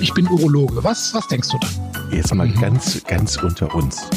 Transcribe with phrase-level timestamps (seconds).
[0.00, 0.82] ich bin Urologe.
[0.84, 2.12] Was, was denkst du dann?
[2.12, 2.60] Jetzt mal mhm.
[2.60, 4.08] ganz, ganz unter uns.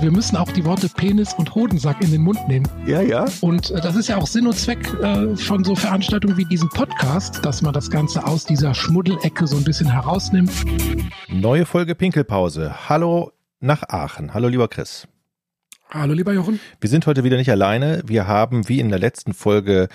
[0.00, 2.66] Wir müssen auch die Worte Penis und Hodensack in den Mund nehmen.
[2.86, 3.26] Ja, ja.
[3.40, 6.68] Und äh, das ist ja auch Sinn und Zweck äh, von so Veranstaltungen wie diesem
[6.68, 10.52] Podcast, dass man das Ganze aus dieser Schmuddelecke so ein bisschen herausnimmt.
[11.28, 12.88] Neue Folge Pinkelpause.
[12.88, 14.34] Hallo nach Aachen.
[14.34, 15.08] Hallo, lieber Chris.
[15.90, 16.60] Hallo, lieber Jochen.
[16.80, 18.02] Wir sind heute wieder nicht alleine.
[18.04, 19.88] Wir haben, wie in der letzten Folge,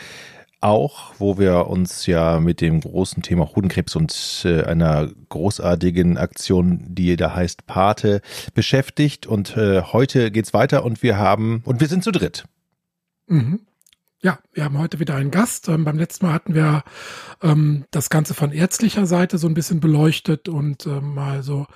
[0.63, 6.85] auch, wo wir uns ja mit dem großen Thema Hodenkrebs und äh, einer großartigen Aktion,
[6.87, 8.21] die da heißt Pate,
[8.53, 9.27] beschäftigt.
[9.27, 12.45] Und äh, heute geht's weiter und wir haben, und wir sind zu dritt.
[13.27, 13.59] Mhm.
[14.21, 15.67] Ja, wir haben heute wieder einen Gast.
[15.67, 16.83] Ähm, beim letzten Mal hatten wir
[17.41, 21.67] ähm, das Ganze von ärztlicher Seite so ein bisschen beleuchtet und ähm, mal so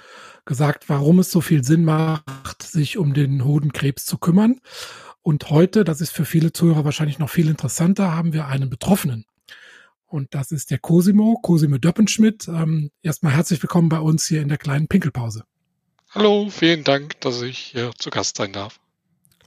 [0.45, 4.61] gesagt, warum es so viel Sinn macht, sich um den Hodenkrebs zu kümmern.
[5.27, 9.25] Und heute, das ist für viele Zuhörer wahrscheinlich noch viel interessanter, haben wir einen Betroffenen.
[10.05, 12.47] Und das ist der Cosimo, Cosimo Döppenschmidt.
[12.47, 15.43] Ähm, erstmal herzlich willkommen bei uns hier in der kleinen Pinkelpause.
[16.11, 18.79] Hallo, vielen Dank, dass ich hier zu Gast sein darf.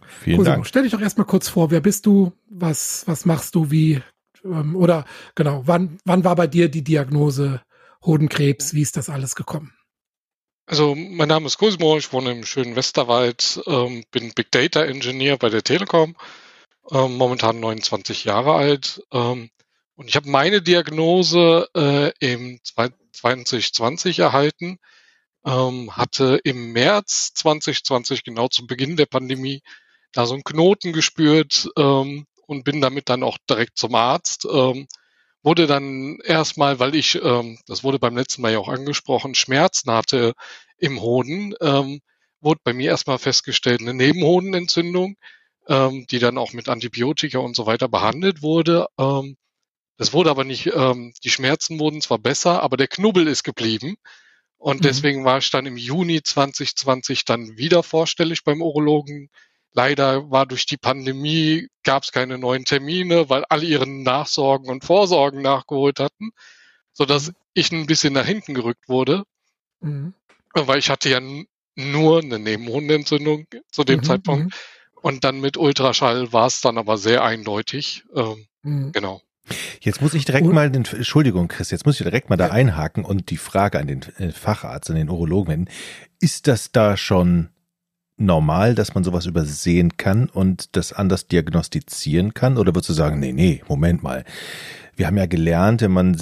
[0.06, 0.66] Vielen Cosimo, Dank.
[0.66, 4.02] Stell dich doch erstmal kurz vor, wer bist du, was, was machst du, wie,
[4.44, 7.62] ähm, oder genau, wann, wann war bei dir die Diagnose
[8.04, 9.72] Hodenkrebs, wie ist das alles gekommen?
[10.70, 15.36] Also mein Name ist Cosimo, ich wohne im schönen Westerwald, ähm, bin Big Data Engineer
[15.36, 16.14] bei der Telekom,
[16.92, 19.02] ähm, momentan 29 Jahre alt.
[19.10, 19.50] Ähm,
[19.96, 24.78] und ich habe meine Diagnose äh, im 2020 erhalten,
[25.44, 29.62] ähm, hatte im März 2020, genau zum Beginn der Pandemie,
[30.12, 34.46] da so einen Knoten gespürt ähm, und bin damit dann auch direkt zum Arzt.
[34.48, 34.86] Ähm,
[35.42, 39.90] wurde dann erstmal, weil ich, ähm, das wurde beim letzten Mal ja auch angesprochen, Schmerzen
[39.90, 40.34] hatte
[40.78, 42.00] im Hoden, ähm,
[42.40, 45.16] wurde bei mir erstmal festgestellt eine Nebenhodenentzündung,
[45.68, 48.86] ähm, die dann auch mit Antibiotika und so weiter behandelt wurde.
[48.98, 49.36] Ähm,
[49.96, 53.96] das wurde aber nicht, ähm, die Schmerzen wurden zwar besser, aber der Knubbel ist geblieben.
[54.56, 54.82] Und mhm.
[54.82, 59.30] deswegen war ich dann im Juni 2020 dann wieder vorstellig beim Urologen
[59.72, 64.84] Leider war durch die Pandemie, gab es keine neuen Termine, weil alle ihren Nachsorgen und
[64.84, 66.30] Vorsorgen nachgeholt hatten,
[66.92, 67.34] so dass mhm.
[67.54, 69.22] ich ein bisschen nach hinten gerückt wurde,
[69.80, 70.14] mhm.
[70.54, 71.20] weil ich hatte ja
[71.76, 74.44] nur eine Nebenhundenentzündung zu dem mhm, Zeitpunkt.
[74.46, 74.50] Mhm.
[75.02, 78.04] Und dann mit Ultraschall war es dann aber sehr eindeutig.
[78.14, 78.92] Ähm, mhm.
[78.92, 79.22] Genau.
[79.80, 82.48] Jetzt muss ich direkt und, mal den, Entschuldigung, Chris, jetzt muss ich direkt mal da
[82.48, 85.70] einhaken und die Frage an den äh, Facharzt, an den Urologen wenden.
[86.20, 87.48] Ist das da schon
[88.20, 92.58] normal, dass man sowas übersehen kann und das anders diagnostizieren kann?
[92.58, 94.24] Oder würdest du sagen, nee, nee, Moment mal.
[94.96, 96.16] Wir haben ja gelernt, wenn man,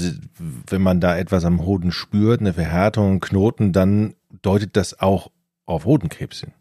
[0.69, 5.31] wenn man da etwas am Hoden spürt, eine Verhärtung, einen Knoten, dann deutet das auch
[5.67, 6.53] auf Hodenkrebs hin.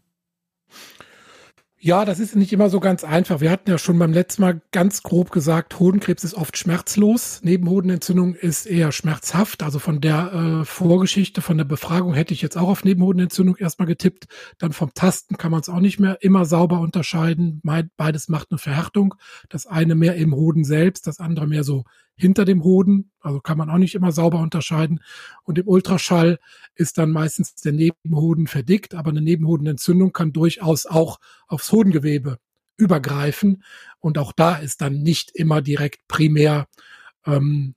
[1.80, 3.40] Ja, das ist nicht immer so ganz einfach.
[3.40, 7.38] Wir hatten ja schon beim letzten Mal ganz grob gesagt, Hodenkrebs ist oft schmerzlos.
[7.44, 9.62] Nebenhodenentzündung ist eher schmerzhaft.
[9.62, 13.86] Also von der äh, Vorgeschichte, von der Befragung hätte ich jetzt auch auf Nebenhodenentzündung erstmal
[13.86, 14.26] getippt.
[14.58, 17.62] Dann vom Tasten kann man es auch nicht mehr immer sauber unterscheiden.
[17.96, 19.14] Beides macht eine Verhärtung.
[19.48, 21.84] Das eine mehr im Hoden selbst, das andere mehr so
[22.18, 23.10] hinter dem Hoden.
[23.20, 25.00] Also kann man auch nicht immer sauber unterscheiden.
[25.44, 26.38] Und im Ultraschall
[26.74, 32.38] ist dann meistens der Nebenhoden verdickt, aber eine Nebenhodenentzündung kann durchaus auch aufs Hodengewebe
[32.76, 33.62] übergreifen.
[34.00, 36.66] Und auch da ist dann nicht immer direkt primär
[37.24, 37.74] ähm,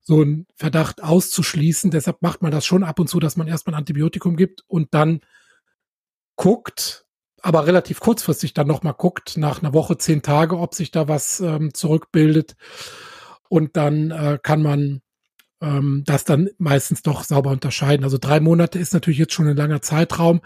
[0.00, 1.90] so ein Verdacht auszuschließen.
[1.90, 4.92] Deshalb macht man das schon ab und zu, dass man erstmal ein Antibiotikum gibt und
[4.92, 5.20] dann
[6.36, 7.06] guckt,
[7.40, 11.40] aber relativ kurzfristig dann nochmal guckt, nach einer Woche, zehn Tage, ob sich da was
[11.40, 12.56] ähm, zurückbildet
[13.54, 15.00] und dann äh, kann man
[15.60, 18.02] ähm, das dann meistens doch sauber unterscheiden.
[18.02, 20.40] Also drei Monate ist natürlich jetzt schon ein langer Zeitraum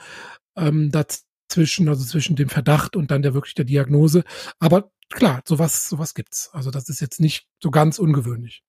[0.59, 4.25] ähm, dazwischen, also zwischen dem Verdacht und dann der wirklich der Diagnose.
[4.59, 6.51] Aber klar, sowas, sowas gibt's.
[6.53, 8.63] Also das ist jetzt nicht so ganz ungewöhnlich.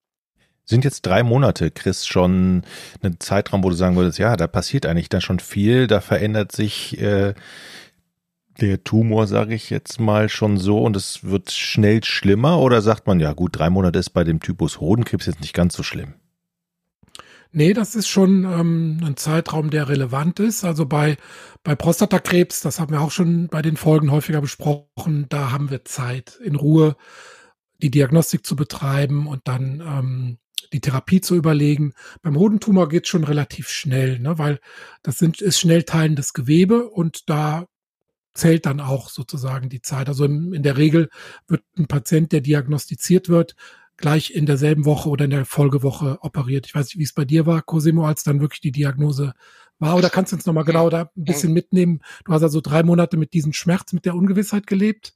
[0.64, 2.64] Sind jetzt drei Monate, Chris, schon
[3.02, 6.54] ein Zeitraum, wo du sagen würdest, ja, da passiert eigentlich dann schon viel, da verändert
[6.54, 7.34] sich äh,
[8.62, 12.60] der Tumor, sage ich jetzt mal, schon so und es wird schnell schlimmer?
[12.60, 15.76] Oder sagt man, ja gut, drei Monate ist bei dem Typus Hodenkrebs jetzt nicht ganz
[15.76, 16.16] so schlimm?
[17.52, 20.64] Nee, das ist schon ähm, ein Zeitraum, der relevant ist.
[20.64, 21.18] Also bei,
[21.64, 25.84] bei Prostatakrebs, das haben wir auch schon bei den Folgen häufiger besprochen, da haben wir
[25.84, 26.96] Zeit, in Ruhe
[27.82, 30.38] die Diagnostik zu betreiben und dann ähm,
[30.74, 31.94] die Therapie zu überlegen.
[32.22, 34.60] Beim Hodentumor geht es schon relativ schnell, ne, weil
[35.02, 37.66] das sind, ist schnell teilendes Gewebe und da
[38.40, 40.08] zählt dann auch sozusagen die Zeit.
[40.08, 41.10] Also in, in der Regel
[41.48, 43.56] wird ein Patient, der diagnostiziert wird,
[43.98, 46.66] gleich in derselben Woche oder in der Folgewoche operiert.
[46.66, 49.34] Ich weiß nicht, wie es bei dir war, Cosimo, als dann wirklich die Diagnose
[49.78, 49.96] war.
[49.96, 52.02] Oder kannst du uns nochmal genau da ein bisschen mitnehmen?
[52.26, 55.14] Du hast also drei Monate mit diesem Schmerz, mit der Ungewissheit gelebt.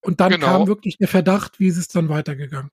[0.00, 0.46] Und dann genau.
[0.46, 2.70] kam wirklich der Verdacht, wie ist es dann weitergegangen?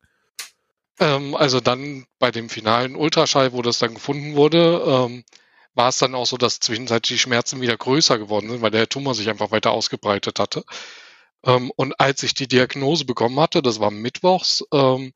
[1.00, 5.24] Ähm, also dann bei dem finalen Ultraschall, wo das dann gefunden wurde, ähm,
[5.78, 8.90] war es dann auch so, dass zwischenzeitlich die Schmerzen wieder größer geworden sind, weil der
[8.90, 10.64] Tumor sich einfach weiter ausgebreitet hatte.
[11.46, 15.14] Ähm, und als ich die Diagnose bekommen hatte, das war mittwochs, ähm,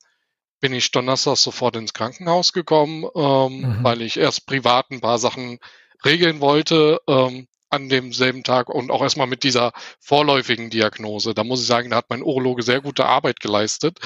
[0.60, 3.84] bin ich donnerstags sofort ins Krankenhaus gekommen, ähm, mhm.
[3.84, 5.58] weil ich erst privat ein paar Sachen
[6.06, 11.34] regeln wollte ähm, an demselben Tag und auch erstmal mit dieser vorläufigen Diagnose.
[11.34, 14.00] Da muss ich sagen, da hat mein Urologe sehr gute Arbeit geleistet.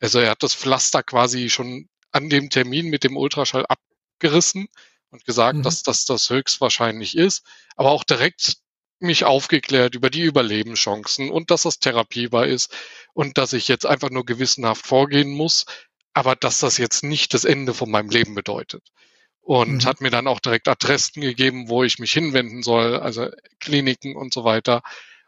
[0.00, 4.68] Also er hat das Pflaster quasi schon an dem Termin mit dem Ultraschall abgerissen
[5.10, 5.62] und gesagt, mhm.
[5.62, 7.44] dass das das höchstwahrscheinlich ist,
[7.76, 8.58] aber auch direkt
[9.00, 12.74] mich aufgeklärt über die Überlebenschancen und dass das therapiebar ist
[13.14, 15.64] und dass ich jetzt einfach nur gewissenhaft vorgehen muss,
[16.12, 18.82] aber dass das jetzt nicht das Ende von meinem Leben bedeutet.
[19.40, 19.84] Und mhm.
[19.86, 23.28] hat mir dann auch direkt Adressen gegeben, wo ich mich hinwenden soll, also
[23.58, 24.82] Kliniken und so weiter.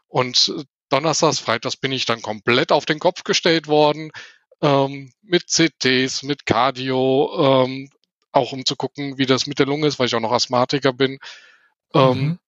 [0.07, 0.53] Und
[0.89, 4.11] Donnerstags, Freitags bin ich dann komplett auf den Kopf gestellt worden,
[4.61, 7.89] ähm, mit CTs, mit Cardio, ähm,
[8.33, 10.91] auch um zu gucken, wie das mit der Lunge ist, weil ich auch noch Asthmatiker
[10.91, 11.19] bin.
[11.93, 12.39] Ähm, mhm.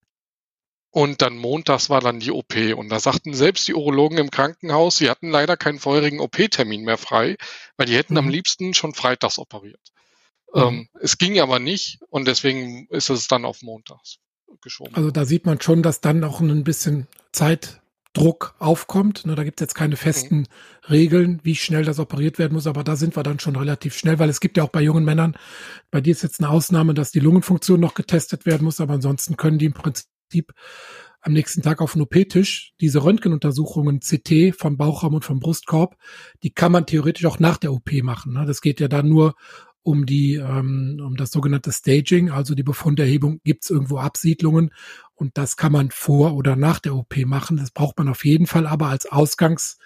[0.90, 2.56] Und dann montags war dann die OP.
[2.76, 6.98] Und da sagten selbst die Urologen im Krankenhaus, sie hatten leider keinen vorherigen OP-Termin mehr
[6.98, 7.38] frei,
[7.78, 8.20] weil die hätten mhm.
[8.20, 9.92] am liebsten schon freitags operiert.
[10.54, 10.62] Mhm.
[10.62, 14.18] Ähm, es ging aber nicht und deswegen ist es dann auf montags
[14.62, 14.96] geschoben.
[14.96, 17.82] Also da sieht man schon, dass dann auch ein bisschen Zeit
[18.15, 19.25] Druck aufkommt.
[19.25, 20.45] Ne, da gibt es jetzt keine festen mhm.
[20.89, 24.17] Regeln, wie schnell das operiert werden muss, aber da sind wir dann schon relativ schnell,
[24.17, 25.38] weil es gibt ja auch bei jungen Männern,
[25.91, 29.38] bei dir ist jetzt eine Ausnahme, dass die Lungenfunktion noch getestet werden muss, aber ansonsten
[29.38, 30.53] können die im Prinzip
[31.21, 35.97] am nächsten Tag auf den OP-Tisch diese Röntgenuntersuchungen CT vom Bauchraum und vom Brustkorb,
[36.44, 38.33] die kann man theoretisch auch nach der OP machen.
[38.33, 38.45] Ne?
[38.45, 39.33] Das geht ja dann nur
[39.86, 44.72] um die ähm, um das sogenannte Staging, also die Befunderhebung, gibt es irgendwo Absiedlungen
[45.14, 47.58] und das kann man vor oder nach der OP machen.
[47.58, 49.78] Das braucht man auf jeden Fall aber als Ausgangsbasis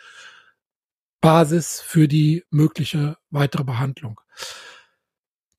[1.82, 4.22] für die mögliche weitere Behandlung.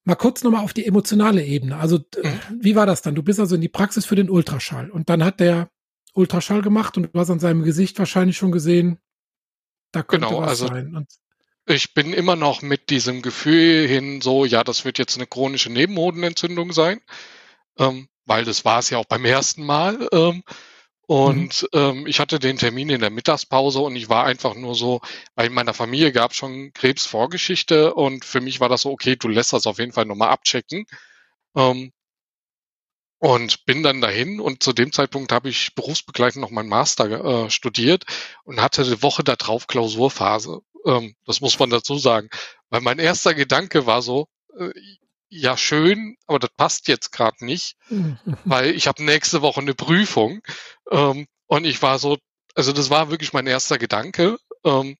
[0.04, 1.76] Mal kurz nochmal auf die emotionale Ebene.
[1.76, 2.40] Also, mhm.
[2.60, 3.14] wie war das dann?
[3.14, 5.68] Du bist also in die Praxis für den Ultraschall und dann hat der
[6.14, 9.00] Ultraschall gemacht und du hast an seinem Gesicht wahrscheinlich schon gesehen,
[9.92, 10.96] da könnte genau, was also sein.
[10.96, 11.08] Und
[11.70, 15.70] ich bin immer noch mit diesem Gefühl hin so, ja, das wird jetzt eine chronische
[15.70, 17.00] Nebenhodenentzündung sein.
[17.78, 20.08] Ähm, weil das war es ja auch beim ersten Mal.
[20.12, 20.42] Ähm,
[21.06, 21.80] und mhm.
[21.80, 25.00] ähm, ich hatte den Termin in der Mittagspause und ich war einfach nur so,
[25.34, 29.28] weil in meiner Familie gab schon Krebsvorgeschichte und für mich war das so, okay, du
[29.28, 30.86] lässt das auf jeden Fall nochmal abchecken.
[31.56, 31.92] Ähm,
[33.18, 37.50] und bin dann dahin und zu dem Zeitpunkt habe ich berufsbegleitend noch meinen Master äh,
[37.50, 38.04] studiert
[38.44, 40.62] und hatte eine Woche darauf Klausurphase.
[40.86, 42.28] Ähm, das muss man dazu sagen.
[42.70, 44.28] Weil mein erster Gedanke war so,
[44.58, 44.70] äh,
[45.30, 47.76] ja schön, aber das passt jetzt gerade nicht,
[48.44, 50.42] weil ich habe nächste Woche eine Prüfung
[50.90, 52.18] ähm, und ich war so,
[52.54, 54.38] also das war wirklich mein erster Gedanke.
[54.64, 54.96] Ähm,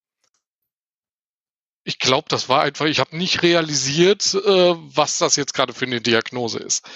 [1.83, 5.87] ich glaube, das war einfach, ich habe nicht realisiert, äh, was das jetzt gerade für
[5.87, 6.89] eine Diagnose ist.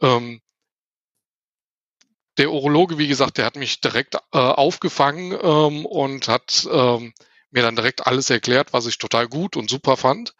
[0.00, 0.40] Ähm,
[2.38, 7.14] der Urologe, wie gesagt, der hat mich direkt äh, aufgefangen ähm, und hat ähm,
[7.54, 10.34] mir dann direkt alles erklärt, was ich total gut und super fand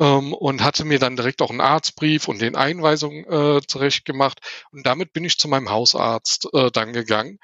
[0.00, 4.40] ähm, und hatte mir dann direkt auch einen Arztbrief und den Einweisungen äh, zurecht gemacht.
[4.72, 7.38] Und damit bin ich zu meinem Hausarzt äh, dann gegangen.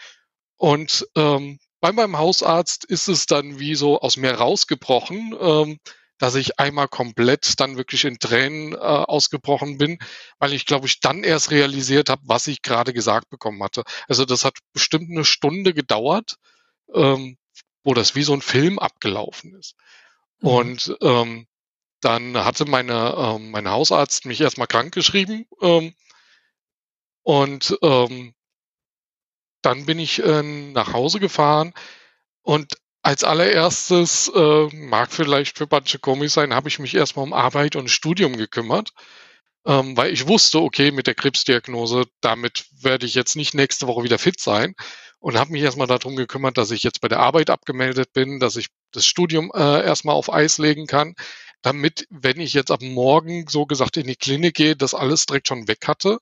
[0.56, 5.78] Und ähm, bei meinem Hausarzt ist es dann wie so aus mir rausgebrochen, ähm,
[6.18, 9.98] dass ich einmal komplett dann wirklich in Tränen äh, ausgebrochen bin,
[10.38, 13.84] weil ich glaube ich dann erst realisiert habe, was ich gerade gesagt bekommen hatte.
[14.08, 16.36] Also das hat bestimmt eine Stunde gedauert,
[16.94, 17.36] ähm,
[17.86, 19.76] wo das wie so ein Film abgelaufen ist.
[20.40, 20.48] Mhm.
[20.48, 21.46] Und ähm,
[22.00, 25.94] dann hatte meine, ähm, mein Hausarzt mich erstmal krank geschrieben ähm,
[27.22, 28.34] und ähm,
[29.62, 31.72] dann bin ich äh, nach Hause gefahren
[32.42, 37.32] und als allererstes, äh, mag vielleicht für manche komisch sein, habe ich mich erstmal um
[37.32, 38.90] Arbeit und Studium gekümmert,
[39.64, 44.02] ähm, weil ich wusste, okay, mit der Krebsdiagnose, damit werde ich jetzt nicht nächste Woche
[44.02, 44.74] wieder fit sein
[45.18, 48.56] und habe mich erstmal darum gekümmert, dass ich jetzt bei der Arbeit abgemeldet bin, dass
[48.56, 51.14] ich das Studium äh, erstmal auf Eis legen kann,
[51.62, 55.48] damit, wenn ich jetzt ab morgen so gesagt in die Klinik gehe, das alles direkt
[55.48, 56.18] schon weg hatte.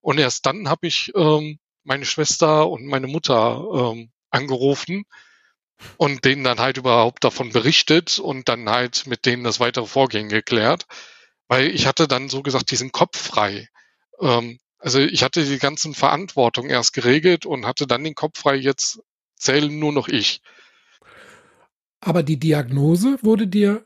[0.00, 5.04] Und erst dann habe ich ähm, meine Schwester und meine Mutter ähm, angerufen
[5.96, 10.28] und denen dann halt überhaupt davon berichtet und dann halt mit denen das weitere Vorgehen
[10.28, 10.86] geklärt.
[11.48, 13.68] Weil ich hatte dann so gesagt diesen Kopf frei.
[14.20, 18.54] Ähm, also ich hatte die ganzen Verantwortung erst geregelt und hatte dann den Kopf frei,
[18.54, 19.02] jetzt
[19.34, 20.42] zählen nur noch ich.
[21.98, 23.84] Aber die Diagnose wurde dir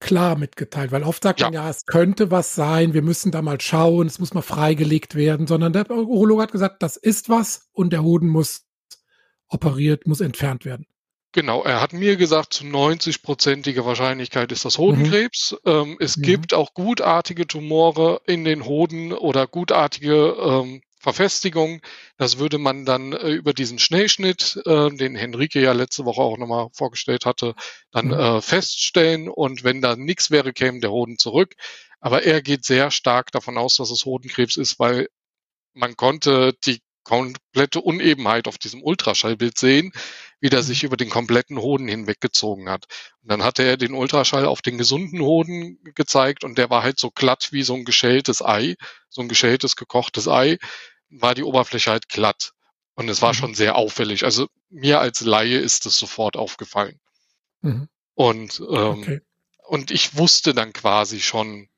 [0.00, 1.46] klar mitgeteilt, weil oft sagt ja.
[1.46, 5.14] man ja, es könnte was sein, wir müssen da mal schauen, es muss mal freigelegt
[5.14, 8.66] werden, sondern der Urologe hat gesagt, das ist was und der Hoden muss
[9.46, 10.86] operiert, muss entfernt werden.
[11.32, 15.56] Genau, er hat mir gesagt, zu 90-prozentiger Wahrscheinlichkeit ist das Hodenkrebs.
[15.64, 15.70] Mhm.
[15.70, 16.22] Ähm, es mhm.
[16.22, 21.82] gibt auch gutartige Tumore in den Hoden oder gutartige ähm, Verfestigung.
[22.16, 26.36] Das würde man dann äh, über diesen Schnellschnitt, äh, den Henrike ja letzte Woche auch
[26.36, 27.54] nochmal vorgestellt hatte,
[27.92, 28.12] dann mhm.
[28.14, 29.28] äh, feststellen.
[29.28, 31.54] Und wenn da nichts wäre, käme der Hoden zurück.
[32.00, 35.08] Aber er geht sehr stark davon aus, dass es Hodenkrebs ist, weil
[35.74, 39.92] man konnte die komplette Unebenheit auf diesem Ultraschallbild sehen,
[40.38, 40.64] wie der mhm.
[40.64, 42.86] sich über den kompletten Hoden hinweggezogen hat.
[43.22, 47.00] Und dann hatte er den Ultraschall auf den gesunden Hoden gezeigt und der war halt
[47.00, 48.76] so glatt wie so ein geschältes Ei,
[49.08, 50.58] so ein geschältes, gekochtes Ei
[51.10, 52.52] war die Oberfläche halt glatt.
[52.94, 53.38] Und es war mhm.
[53.38, 54.24] schon sehr auffällig.
[54.24, 57.00] Also mir als Laie ist es sofort aufgefallen.
[57.62, 57.88] Mhm.
[58.14, 59.20] Und, ähm, okay.
[59.66, 61.68] und ich wusste dann quasi schon,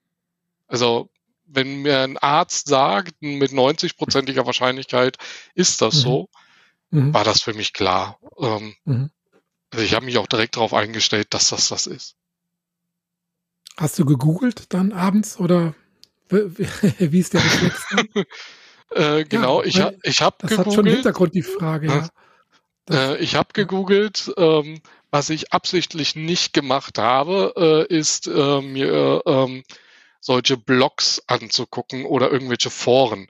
[0.66, 1.08] also
[1.46, 5.18] wenn mir ein Arzt sagt, mit 90-prozentiger Wahrscheinlichkeit
[5.54, 6.00] ist das mhm.
[6.00, 6.28] so,
[6.90, 7.14] mhm.
[7.14, 8.18] war das für mich klar.
[8.38, 9.10] Ähm, mhm.
[9.70, 12.16] Also ich habe mich auch direkt darauf eingestellt, dass das das ist.
[13.76, 15.74] Hast du gegoogelt dann abends oder
[16.28, 17.86] wie ist der Reflex?
[18.94, 20.58] Äh, genau, ja, ich, ha, ich habe gegoogelt.
[20.58, 22.08] Das hat schon Hintergrund die Frage, ja.
[22.90, 24.80] Äh, ich habe gegoogelt, ähm,
[25.10, 29.62] was ich absichtlich nicht gemacht habe, äh, ist äh, mir ähm,
[30.22, 33.26] solche Blogs anzugucken oder irgendwelche Foren.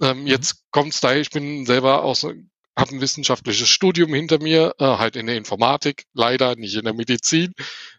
[0.00, 0.26] Ähm, mhm.
[0.28, 5.16] Jetzt kommt's daher, ich bin selber aus, habe ein wissenschaftliches Studium hinter mir, äh, halt
[5.16, 7.52] in der Informatik, leider nicht in der Medizin.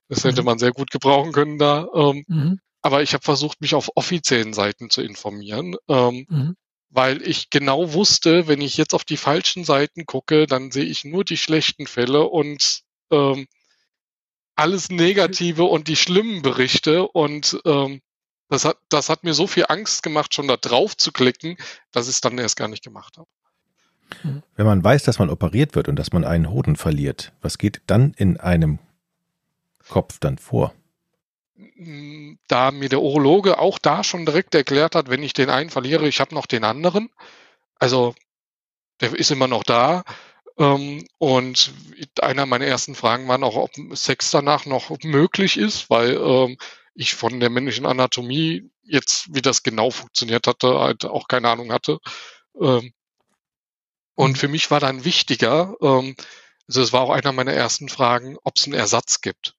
[0.08, 0.46] Das hätte mhm.
[0.46, 1.88] man sehr gut gebrauchen können da.
[1.94, 2.60] Ähm, mhm.
[2.82, 5.76] Aber ich habe versucht, mich auf offiziellen Seiten zu informieren.
[5.90, 6.56] Ähm, mhm
[6.90, 11.06] weil ich genau wusste, wenn ich jetzt auf die falschen Seiten gucke, dann sehe ich
[11.06, 12.82] nur die schlechten Fälle und
[13.12, 13.48] ähm,
[14.56, 18.02] alles Negative und die schlimmen Berichte und ähm,
[18.50, 21.58] das hat, das hat mir so viel Angst gemacht, schon da drauf zu klicken,
[21.92, 23.28] dass ich es dann erst gar nicht gemacht habe.
[24.56, 27.82] Wenn man weiß, dass man operiert wird und dass man einen Hoden verliert, was geht
[27.86, 28.80] dann in einem
[29.88, 30.74] Kopf dann vor?
[32.48, 36.08] da mir der Urologe auch da schon direkt erklärt hat, wenn ich den einen verliere,
[36.08, 37.10] ich habe noch den anderen.
[37.76, 38.16] Also
[39.02, 40.04] der ist immer noch da.
[40.58, 41.74] Ähm, und
[42.22, 46.58] einer meiner ersten Fragen waren auch, ob Sex danach noch möglich ist, weil ähm,
[46.94, 51.72] ich von der männlichen Anatomie jetzt, wie das genau funktioniert hatte, halt auch keine Ahnung
[51.72, 52.00] hatte.
[52.60, 52.94] Ähm,
[54.16, 56.16] und für mich war dann wichtiger, ähm,
[56.68, 59.56] also es war auch einer meiner ersten Fragen, ob es einen Ersatz gibt.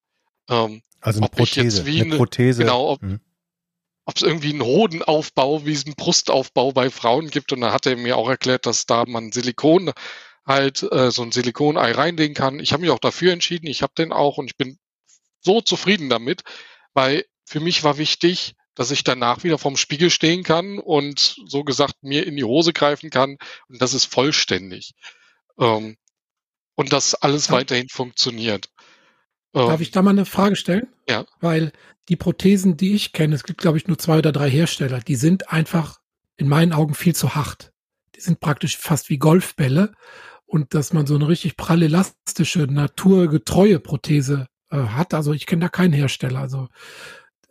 [0.48, 1.86] Ähm, also eine ob Prothese.
[1.86, 2.62] wie eine, Prothese.
[2.62, 3.20] Genau, ob, hm.
[4.14, 7.52] es irgendwie einen Hodenaufbau, wie es einen Brustaufbau bei Frauen gibt.
[7.52, 9.92] Und da hat er mir auch erklärt, dass da man Silikon
[10.46, 12.60] halt äh, so ein Silikonei reinlegen kann.
[12.60, 13.66] Ich habe mich auch dafür entschieden.
[13.66, 14.78] Ich habe den auch und ich bin
[15.40, 16.42] so zufrieden damit,
[16.94, 21.64] weil für mich war wichtig, dass ich danach wieder vorm Spiegel stehen kann und so
[21.64, 23.36] gesagt mir in die Hose greifen kann
[23.68, 24.92] und das ist vollständig.
[25.58, 25.96] Ähm,
[26.76, 27.54] und dass alles ja.
[27.54, 28.70] weiterhin funktioniert.
[29.52, 30.88] Darf ähm, ich da mal eine Frage stellen?
[31.08, 31.26] Ja.
[31.40, 31.72] Weil
[32.08, 35.16] die Prothesen, die ich kenne, es gibt, glaube ich, nur zwei oder drei Hersteller, die
[35.16, 36.00] sind einfach
[36.36, 37.72] in meinen Augen viel zu hart.
[38.16, 39.92] Die sind praktisch fast wie Golfbälle.
[40.46, 45.68] Und dass man so eine richtig prallelastische, naturgetreue Prothese äh, hat, also ich kenne da
[45.68, 46.40] keinen Hersteller.
[46.40, 46.68] Also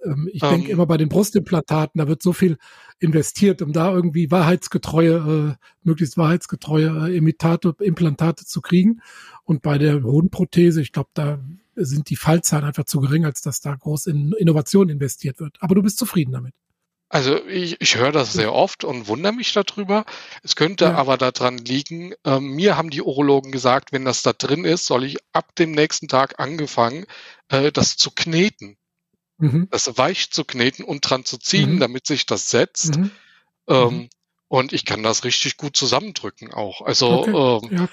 [0.03, 0.49] ähm, ich um.
[0.49, 0.73] denke ähm.
[0.73, 2.57] immer bei den Brustimplantaten, da wird so viel
[2.99, 9.01] investiert, um da irgendwie wahrheitsgetreue, äh, möglichst wahrheitsgetreue äh, Imitate, Implantate zu kriegen.
[9.43, 11.39] Und bei der Hodenprothese, ich glaube, da
[11.75, 15.57] sind die Fallzahlen einfach zu gering, als dass da groß in Innovation investiert wird.
[15.61, 16.53] Aber du bist zufrieden damit.
[17.09, 20.05] Also ich, ich höre das sehr oft und wundere mich darüber.
[20.43, 20.95] Es könnte ja.
[20.95, 25.03] aber daran liegen, äh, mir haben die Urologen gesagt, wenn das da drin ist, soll
[25.03, 27.05] ich ab dem nächsten Tag angefangen,
[27.47, 28.77] äh, das zu kneten.
[29.39, 29.69] Mhm.
[29.71, 31.79] Das weich zu kneten und dran zu ziehen, mhm.
[31.79, 32.97] damit sich das setzt.
[32.97, 33.11] Mhm.
[33.67, 34.09] Ähm, mhm.
[34.47, 36.81] und ich kann das richtig gut zusammendrücken auch.
[36.81, 37.67] Also okay.
[37.71, 37.89] ähm, ja.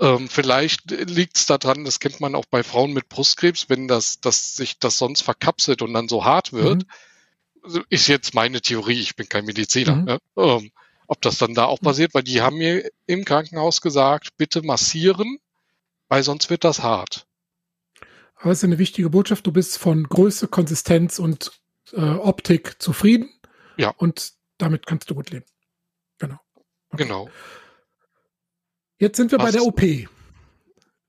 [0.00, 4.20] Ähm, vielleicht liegt es daran, das kennt man auch bei Frauen mit Brustkrebs, wenn das,
[4.20, 6.84] dass sich das sonst verkapselt und dann so hart wird.
[7.64, 9.96] Also ist jetzt meine Theorie, ich bin kein Mediziner.
[9.96, 10.04] Mhm.
[10.04, 10.18] Ne?
[10.36, 10.70] Ähm,
[11.06, 11.86] ob das dann da auch mhm.
[11.86, 15.38] passiert, weil die haben mir im Krankenhaus gesagt, bitte massieren,
[16.08, 17.26] weil sonst wird das hart.
[18.36, 21.52] Aber es ist eine wichtige Botschaft, du bist von Größe, Konsistenz und
[21.92, 23.30] äh, Optik zufrieden.
[23.76, 23.90] Ja.
[23.96, 25.46] Und damit kannst du gut leben.
[26.18, 26.38] Genau.
[26.90, 27.04] Okay.
[27.04, 27.30] Genau.
[28.98, 29.46] Jetzt sind wir Was?
[29.46, 29.80] bei der OP.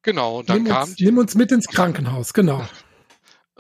[0.01, 0.89] Genau, dann nimm kam.
[0.89, 2.65] Uns, nimm uns mit ins Krankenhaus, genau.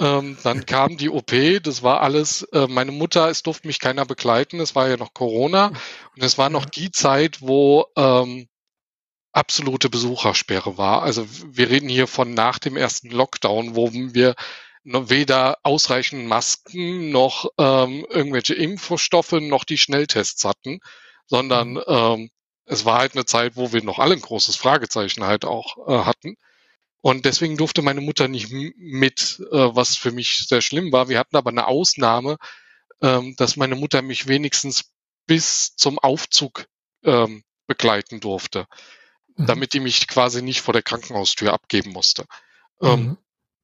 [0.05, 1.31] Ähm, dann kam die OP,
[1.63, 5.13] das war alles, äh, meine Mutter, es durfte mich keiner begleiten, es war ja noch
[5.13, 5.67] Corona
[6.15, 8.47] und es war noch die Zeit, wo ähm,
[9.31, 11.01] absolute Besuchersperre war.
[11.03, 14.35] Also wir reden hier von nach dem ersten Lockdown, wo wir
[14.83, 20.79] weder ausreichend Masken noch ähm, irgendwelche Impfstoffe noch die Schnelltests hatten,
[21.25, 21.83] sondern mhm.
[21.87, 22.29] ähm,
[22.65, 26.05] es war halt eine Zeit, wo wir noch alle ein großes Fragezeichen halt auch äh,
[26.05, 26.35] hatten.
[27.05, 31.07] Und deswegen durfte meine Mutter nicht mit, äh, was für mich sehr schlimm war.
[31.07, 32.37] Wir hatten aber eine Ausnahme,
[32.99, 34.85] ähm, dass meine Mutter mich wenigstens
[35.27, 36.65] bis zum Aufzug
[37.03, 38.65] ähm, begleiten durfte,
[39.35, 39.45] mhm.
[39.45, 42.25] damit die mich quasi nicht vor der Krankenhaustür abgeben musste.
[42.81, 43.17] Ähm, mhm.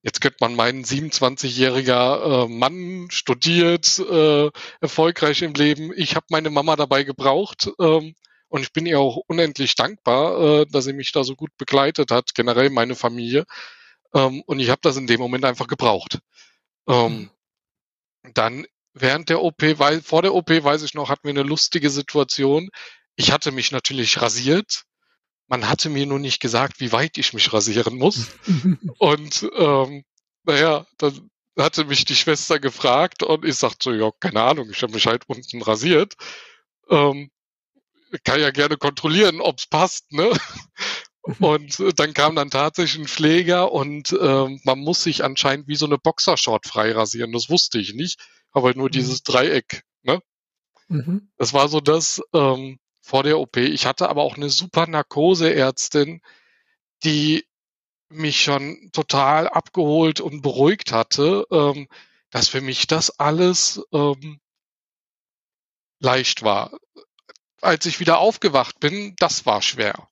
[0.03, 5.91] Jetzt könnte man meinen, 27-jähriger äh, Mann studiert, äh, erfolgreich im Leben.
[5.95, 8.13] Ich habe meine Mama dabei gebraucht ähm,
[8.51, 12.11] und ich bin ihr auch unendlich dankbar, äh, dass sie mich da so gut begleitet
[12.11, 13.45] hat, generell meine Familie.
[14.13, 16.19] Ähm, und ich habe das in dem Moment einfach gebraucht.
[16.87, 17.29] Ähm,
[18.23, 18.31] mhm.
[18.33, 21.89] Dann während der OP, weil vor der OP weiß ich noch, hatten wir eine lustige
[21.89, 22.69] Situation.
[23.15, 24.85] Ich hatte mich natürlich rasiert
[25.51, 28.27] man hatte mir nur nicht gesagt, wie weit ich mich rasieren muss.
[28.99, 30.05] und ähm,
[30.43, 31.29] naja, dann
[31.59, 35.07] hatte mich die Schwester gefragt und ich sagte so, ja, keine Ahnung, ich habe mich
[35.07, 36.13] halt unten rasiert.
[36.89, 37.31] Ähm,
[38.23, 40.31] kann ja gerne kontrollieren, ob's passt, ne?
[41.39, 45.85] Und dann kam dann tatsächlich ein Pfleger und ähm, man muss sich anscheinend wie so
[45.85, 47.31] eine Boxershort frei rasieren.
[47.31, 48.19] Das wusste ich nicht,
[48.51, 48.91] aber nur mhm.
[48.91, 50.19] dieses Dreieck, ne?
[50.87, 51.31] Mhm.
[51.37, 53.57] Das war so das, ähm, vor der OP.
[53.57, 56.21] Ich hatte aber auch eine super Narkoseärztin,
[57.03, 57.45] die
[58.09, 61.87] mich schon total abgeholt und beruhigt hatte, ähm,
[62.29, 64.39] dass für mich das alles ähm,
[65.99, 66.71] leicht war.
[67.61, 70.07] Als ich wieder aufgewacht bin, das war schwer.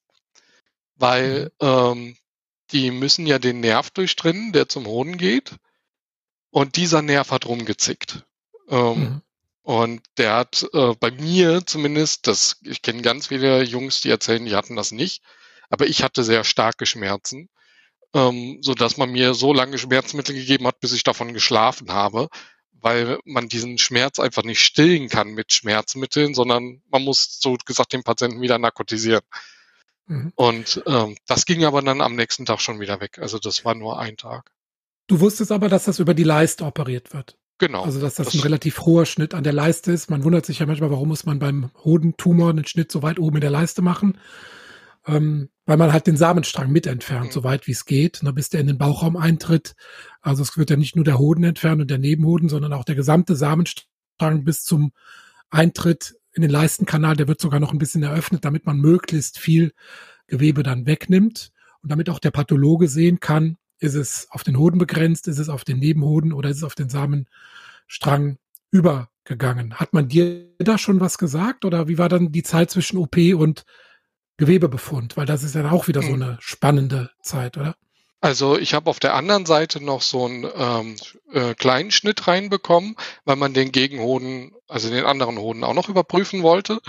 [0.95, 1.67] Weil mhm.
[1.67, 2.17] ähm,
[2.71, 5.55] die müssen ja den Nerv durchtrennen, der zum Hoden geht.
[6.51, 8.25] Und dieser Nerv hat rumgezickt.
[8.69, 9.21] Ähm, mhm.
[9.61, 14.45] Und der hat äh, bei mir zumindest, das, ich kenne ganz viele Jungs, die erzählen,
[14.45, 15.21] die hatten das nicht,
[15.69, 17.49] aber ich hatte sehr starke Schmerzen,
[18.15, 22.29] ähm, so dass man mir so lange Schmerzmittel gegeben hat, bis ich davon geschlafen habe,
[22.81, 27.93] weil man diesen Schmerz einfach nicht stillen kann mit Schmerzmitteln, sondern man muss so gesagt
[27.93, 29.21] den Patienten wieder narkotisieren.
[30.07, 30.33] Mhm.
[30.35, 33.19] Und ähm, das ging aber dann am nächsten Tag schon wieder weg.
[33.19, 34.51] Also das war nur ein Tag.
[35.07, 37.37] Du wusstest aber, dass das über die Leiste operiert wird.
[37.59, 37.83] Genau.
[37.83, 40.09] Also dass das, das, ein relativ hoher Schnitt an der Leiste ist.
[40.09, 43.37] Man wundert sich ja manchmal, warum muss man beim Hodentumor einen Schnitt so weit oben
[43.37, 44.17] in der Leiste machen.
[45.05, 47.31] Ähm, weil man halt den Samenstrang mit entfernt, mhm.
[47.31, 49.75] so weit wie es geht, ne, bis der in den Bauchraum eintritt.
[50.19, 52.95] Also es wird ja nicht nur der Hoden entfernt und der Nebenhoden, sondern auch der
[52.95, 54.93] gesamte Samenstrang bis zum
[55.51, 59.71] Eintritt in den Leistenkanal, der wird sogar noch ein bisschen eröffnet, damit man möglichst viel
[60.25, 61.51] Gewebe dann wegnimmt
[61.83, 65.27] und damit auch der Pathologe sehen kann, ist es auf den Hoden begrenzt?
[65.27, 68.39] Ist es auf den Nebenhoden oder ist es auf den Samenstrang
[68.71, 69.75] übergegangen?
[69.75, 73.17] Hat man dir da schon was gesagt oder wie war dann die Zeit zwischen OP
[73.35, 73.65] und
[74.39, 75.17] Gewebebefund?
[75.17, 76.21] Weil das ist ja auch wieder so hm.
[76.21, 77.75] eine spannende Zeit, oder?
[78.21, 80.95] Also ich habe auf der anderen Seite noch so einen ähm,
[81.31, 86.43] äh, kleinen Schnitt reinbekommen, weil man den Gegenhoden, also den anderen Hoden auch noch überprüfen
[86.43, 86.79] wollte.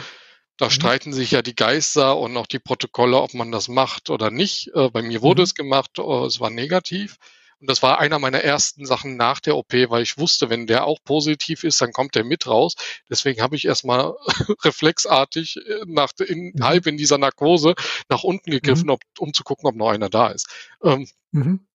[0.56, 0.70] Da mhm.
[0.70, 4.70] streiten sich ja die Geister und auch die Protokolle, ob man das macht oder nicht.
[4.74, 5.44] Äh, bei mir wurde mhm.
[5.44, 7.16] es gemacht, oh, es war negativ.
[7.60, 10.84] Und das war einer meiner ersten Sachen nach der OP, weil ich wusste, wenn der
[10.84, 12.74] auch positiv ist, dann kommt der mit raus.
[13.08, 14.14] Deswegen habe ich erstmal
[14.64, 16.64] reflexartig äh, nach, in, mhm.
[16.64, 17.74] halb in dieser Narkose
[18.08, 18.90] nach unten gegriffen, mhm.
[18.90, 20.48] ob, um zu gucken, ob noch einer da ist.
[20.82, 21.66] Ähm, mhm.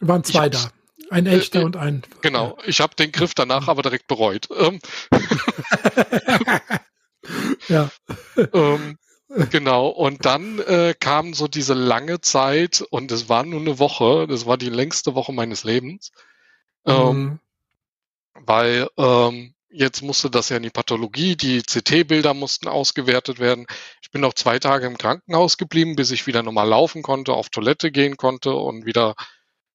[0.00, 0.70] Waren zwei da.
[1.10, 2.02] Ein echter äh, und ein.
[2.22, 2.56] Genau.
[2.64, 4.48] Ich habe den Griff danach aber direkt bereut.
[4.56, 4.80] Ähm,
[7.68, 7.90] ja.
[8.52, 8.98] ähm,
[9.50, 9.88] genau.
[9.88, 14.26] Und dann äh, kam so diese lange Zeit und es war nur eine Woche.
[14.26, 16.12] Das war die längste Woche meines Lebens.
[16.86, 17.38] Ähm, mhm.
[18.34, 23.66] Weil ähm, jetzt musste das ja in die Pathologie, die CT-Bilder mussten ausgewertet werden.
[24.02, 27.50] Ich bin noch zwei Tage im Krankenhaus geblieben, bis ich wieder normal laufen konnte, auf
[27.50, 29.14] Toilette gehen konnte und wieder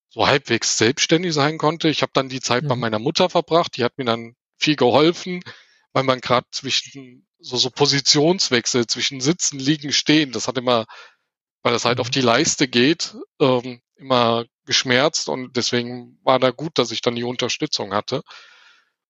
[0.10, 1.90] so halbwegs selbstständig sein konnte.
[1.90, 2.68] Ich habe dann die Zeit mhm.
[2.70, 5.42] bei meiner Mutter verbracht, die hat mir dann viel geholfen,
[5.96, 10.88] weil man gerade zwischen so, so Positionswechsel zwischen Sitzen, Liegen, Stehen, das hat immer,
[11.64, 12.12] weil das halt auf mhm.
[12.12, 17.24] die Leiste geht, ähm, immer geschmerzt und deswegen war da gut, dass ich dann die
[17.24, 18.24] Unterstützung hatte.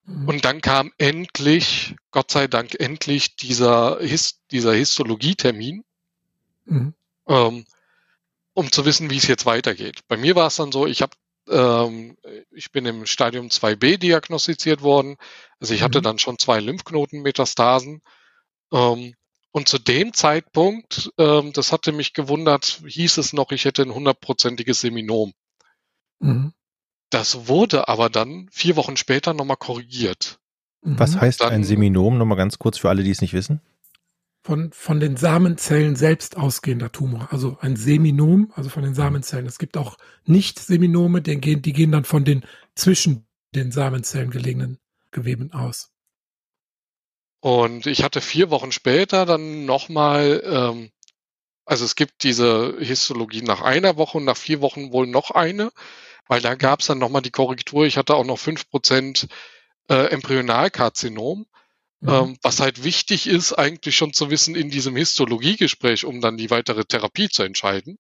[0.04, 0.28] Mhm.
[0.28, 5.84] Und dann kam endlich, Gott sei Dank, endlich dieser, Hist dieser Histologietermin,
[6.66, 6.94] mhm.
[7.28, 7.66] ähm,
[8.54, 10.02] um zu wissen, wie es jetzt weitergeht.
[10.08, 11.16] Bei mir war es dann so, ich habe
[11.48, 12.18] ähm,
[12.52, 15.18] ich bin im Stadium 2b diagnostiziert worden.
[15.60, 16.04] Also ich hatte mhm.
[16.04, 18.02] dann schon zwei Lymphknotenmetastasen.
[18.72, 19.14] Ähm,
[19.52, 23.94] und zu dem Zeitpunkt, ähm, das hatte mich gewundert, hieß es noch, ich hätte ein
[23.94, 25.34] hundertprozentiges Seminom.
[26.20, 26.54] Mhm.
[27.10, 30.40] Das wurde aber dann vier Wochen später nochmal korrigiert.
[30.82, 31.22] Was mhm.
[31.22, 32.18] heißt dann, ein Seminom?
[32.18, 33.62] Nochmal ganz kurz für alle, die es nicht wissen
[34.46, 38.96] von, von den Samenzellen selbst ausgehender Tumor, also ein Seminom, also von den mhm.
[38.96, 39.48] Samenzellen.
[39.48, 42.44] Es gibt auch Nicht-Seminome, die gehen, die gehen dann von den
[42.76, 44.78] zwischen den Samenzellen gelegenen
[45.16, 45.90] Geweben aus.
[47.40, 50.92] Und ich hatte vier Wochen später dann nochmal ähm,
[51.68, 55.72] Also es gibt diese Histologie nach einer Woche und nach vier Wochen wohl noch eine,
[56.28, 57.86] weil da gab es dann nochmal die Korrektur.
[57.86, 59.28] Ich hatte auch noch fünf Prozent
[59.90, 61.46] äh, Embryonalkarzinom,
[62.02, 62.10] mhm.
[62.10, 66.50] ähm, was halt wichtig ist, eigentlich schon zu wissen in diesem Histologiegespräch, um dann die
[66.52, 67.98] weitere Therapie zu entscheiden.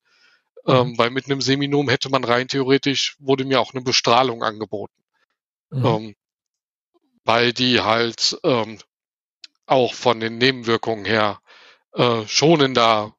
[0.65, 0.73] Mhm.
[0.73, 5.01] Ähm, weil mit einem Seminom hätte man rein theoretisch, wurde mir auch eine Bestrahlung angeboten.
[5.71, 5.85] Mhm.
[5.85, 6.15] Ähm,
[7.25, 8.77] weil die halt ähm,
[9.65, 11.41] auch von den Nebenwirkungen her
[11.93, 13.15] äh, schonender,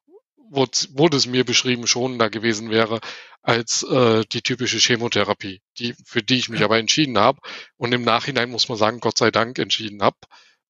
[0.49, 3.01] wurde, es mir beschrieben, schonender gewesen wäre
[3.41, 6.65] als äh, die typische Chemotherapie, die, für die ich mich ja.
[6.65, 7.39] aber entschieden habe.
[7.77, 10.17] Und im Nachhinein muss man sagen, Gott sei Dank entschieden habe,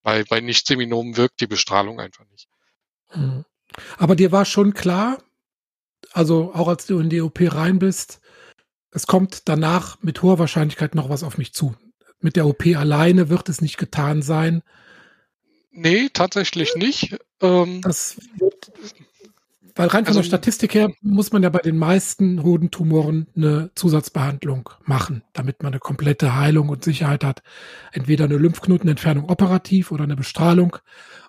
[0.02, 2.48] weil bei Nicht-Seminomen wirkt die Bestrahlung einfach nicht.
[3.14, 3.44] Mhm.
[3.96, 5.22] Aber dir war schon klar,
[6.12, 8.20] also auch als du in die OP rein bist,
[8.90, 11.76] es kommt danach mit hoher Wahrscheinlichkeit noch was auf mich zu.
[12.20, 14.62] Mit der OP alleine wird es nicht getan sein.
[15.70, 17.16] Nee, tatsächlich nicht.
[17.40, 18.72] Ähm, das wird,
[19.78, 23.70] weil rein von also, der Statistik her muss man ja bei den meisten Hodentumoren eine
[23.76, 27.42] Zusatzbehandlung machen, damit man eine komplette Heilung und Sicherheit hat.
[27.92, 30.76] Entweder eine Lymphknotenentfernung operativ oder eine Bestrahlung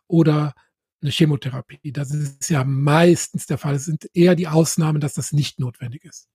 [0.07, 0.55] oder
[0.99, 1.91] eine Chemotherapie.
[1.91, 3.75] Das ist ja meistens der Fall.
[3.75, 6.27] Es sind eher die Ausnahmen, dass das nicht notwendig ist.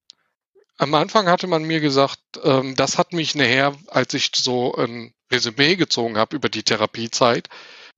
[0.77, 5.15] Am Anfang hatte man mir gesagt, ähm, das hat mich nachher, als ich so ein
[5.31, 7.49] Resümee gezogen habe über die Therapiezeit,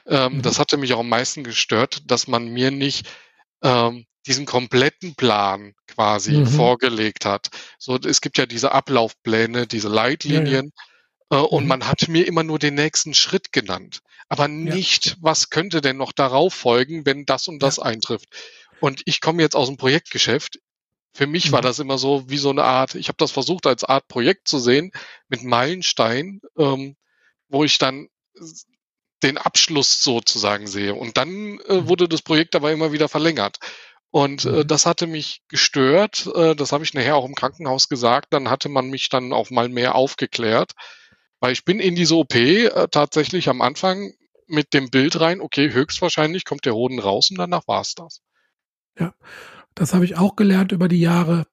[0.07, 0.43] ähm, mhm.
[0.43, 3.09] das hatte mich auch am meisten gestört, dass man mir nicht
[3.63, 6.47] ähm, diesen kompletten Plan quasi mhm.
[6.47, 7.49] vorgelegt hat.
[7.79, 10.73] So, es gibt ja diese Ablaufpläne, diese Leitlinien,
[11.31, 11.43] ja, ja.
[11.43, 11.69] Äh, und mhm.
[11.69, 15.15] man hat mir immer nur den nächsten Schritt genannt, aber nicht, ja.
[15.21, 18.29] was könnte denn noch darauf folgen, wenn das und das eintrifft.
[18.81, 20.59] Und ich komme jetzt aus dem Projektgeschäft.
[21.17, 21.53] Für mich mhm.
[21.53, 24.49] war das immer so wie so eine Art, ich habe das versucht als Art Projekt
[24.49, 24.93] zu sehen
[25.29, 26.95] mit Meilenstein, ähm,
[27.49, 28.09] wo ich dann
[29.23, 30.95] den Abschluss sozusagen sehe.
[30.95, 31.89] Und dann äh, mhm.
[31.89, 33.57] wurde das Projekt aber immer wieder verlängert.
[34.11, 34.67] Und äh, mhm.
[34.67, 36.31] das hatte mich gestört.
[36.35, 38.35] Äh, das habe ich nachher auch im Krankenhaus gesagt.
[38.35, 40.73] Dann hatte man mich dann auch mal mehr aufgeklärt.
[41.41, 44.13] Weil ich bin in diese OP äh, tatsächlich am Anfang
[44.47, 48.21] mit dem Bild rein, okay, höchstwahrscheinlich kommt der Hoden raus und danach war es das.
[48.99, 49.15] Ja,
[49.77, 51.47] das habe ich auch gelernt über die Jahre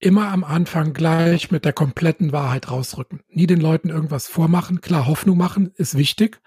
[0.00, 3.20] immer am Anfang gleich mit der kompletten Wahrheit rausrücken.
[3.28, 4.80] Nie den Leuten irgendwas vormachen.
[4.80, 6.40] Klar, Hoffnung machen ist wichtig,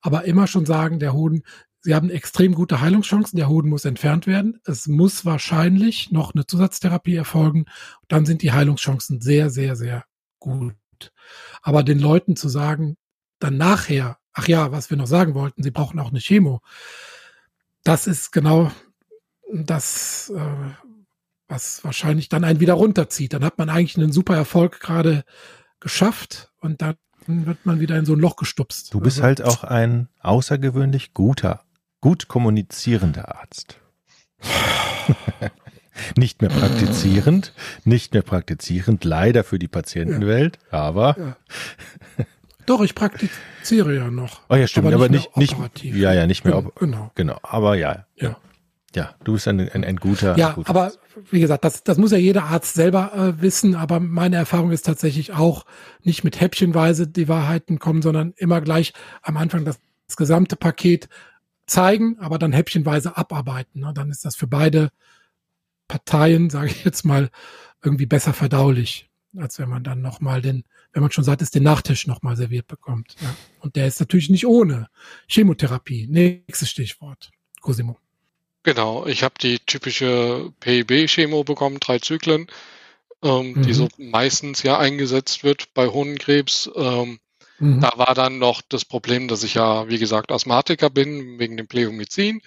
[0.00, 1.42] aber immer schon sagen, der Hoden,
[1.80, 4.58] sie haben extrem gute Heilungschancen, der Hoden muss entfernt werden.
[4.64, 7.66] Es muss wahrscheinlich noch eine Zusatztherapie erfolgen.
[8.08, 10.04] Dann sind die Heilungschancen sehr, sehr, sehr
[10.38, 10.74] gut.
[11.60, 12.96] Aber den Leuten zu sagen,
[13.38, 16.62] dann nachher, ach ja, was wir noch sagen wollten, sie brauchen auch eine Chemo.
[17.82, 18.72] Das ist genau
[19.54, 20.40] das, äh,
[21.48, 23.32] was wahrscheinlich dann einen wieder runterzieht.
[23.32, 25.24] Dann hat man eigentlich einen super Erfolg gerade
[25.80, 28.92] geschafft und dann wird man wieder in so ein Loch gestupst.
[28.92, 31.62] Du bist also, halt auch ein außergewöhnlich guter,
[32.00, 33.78] gut kommunizierender Arzt.
[36.16, 37.52] nicht mehr praktizierend,
[37.84, 40.78] nicht mehr praktizierend, leider für die Patientenwelt, ja.
[40.78, 41.16] aber.
[41.18, 41.36] Ja.
[42.66, 44.40] Doch, ich praktiziere ja noch.
[44.48, 46.64] Oh ja, stimmt, aber nicht, aber nicht, nicht ja, ja, nicht mehr.
[46.76, 47.10] Genau.
[47.14, 48.06] Genau, aber ja.
[48.16, 48.36] Ja.
[48.94, 50.36] Ja, du bist ein, ein, ein guter.
[50.38, 50.92] Ja, guter aber
[51.30, 53.74] wie gesagt, das, das muss ja jeder Arzt selber äh, wissen.
[53.74, 55.64] Aber meine Erfahrung ist tatsächlich auch
[56.02, 61.08] nicht mit häppchenweise die Wahrheiten kommen, sondern immer gleich am Anfang das, das gesamte Paket
[61.66, 63.80] zeigen, aber dann häppchenweise abarbeiten.
[63.80, 63.92] Ne?
[63.94, 64.90] Dann ist das für beide
[65.88, 67.30] Parteien, sage ich jetzt mal,
[67.82, 71.64] irgendwie besser verdaulich, als wenn man dann nochmal den, wenn man schon sagt, ist den
[71.64, 73.16] Nachtisch nochmal serviert bekommt.
[73.20, 73.34] Ja?
[73.58, 74.88] Und der ist natürlich nicht ohne
[75.26, 76.06] Chemotherapie.
[76.06, 77.30] Nächstes Stichwort.
[77.60, 77.98] Cosimo.
[78.64, 82.46] Genau, ich habe die typische PIB-Chemo bekommen, drei Zyklen,
[83.22, 83.62] ähm, mhm.
[83.62, 86.70] die so meistens ja eingesetzt wird bei Hodenkrebs.
[86.74, 87.20] Ähm,
[87.58, 87.82] mhm.
[87.82, 91.68] Da war dann noch das Problem, dass ich ja, wie gesagt, Asthmatiker bin, wegen dem
[91.68, 92.40] Pleomycin.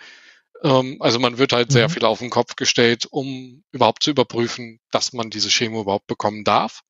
[0.64, 1.74] Ähm, also man wird halt mhm.
[1.74, 6.08] sehr viel auf den Kopf gestellt, um überhaupt zu überprüfen, dass man diese Chemo überhaupt
[6.08, 6.82] bekommen darf.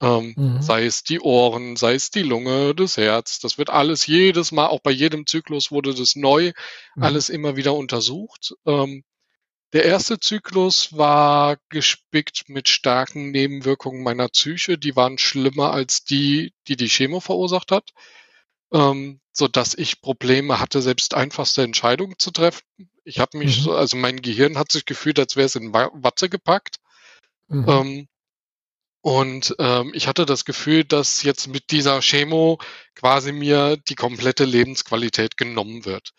[0.00, 0.62] Ähm, mhm.
[0.62, 3.40] Sei es die Ohren, sei es die Lunge, das Herz.
[3.40, 6.52] Das wird alles jedes Mal, auch bei jedem Zyklus wurde das neu,
[6.94, 7.02] mhm.
[7.02, 8.54] alles immer wieder untersucht.
[8.64, 9.04] Ähm,
[9.72, 14.78] der erste Zyklus war gespickt mit starken Nebenwirkungen meiner Psyche.
[14.78, 17.90] Die waren schlimmer als die, die die Chemo verursacht hat.
[18.72, 22.62] Ähm, so dass ich Probleme hatte, selbst einfachste Entscheidungen zu treffen.
[23.04, 23.62] Ich habe mich, mhm.
[23.62, 26.76] so, also mein Gehirn hat sich gefühlt, als wäre es in Watte gepackt.
[27.48, 27.68] Mhm.
[27.68, 28.08] Ähm,
[29.00, 32.58] und ähm, ich hatte das Gefühl, dass jetzt mit dieser Chemo
[32.94, 36.10] quasi mir die komplette Lebensqualität genommen wird.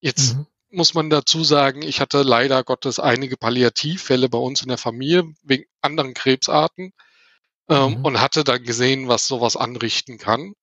[0.00, 0.46] Jetzt mhm.
[0.70, 5.24] muss man dazu sagen, ich hatte leider Gottes einige Palliativfälle bei uns in der Familie
[5.42, 6.92] wegen anderen Krebsarten
[7.68, 8.04] ähm, mhm.
[8.04, 10.54] und hatte dann gesehen, was sowas anrichten kann.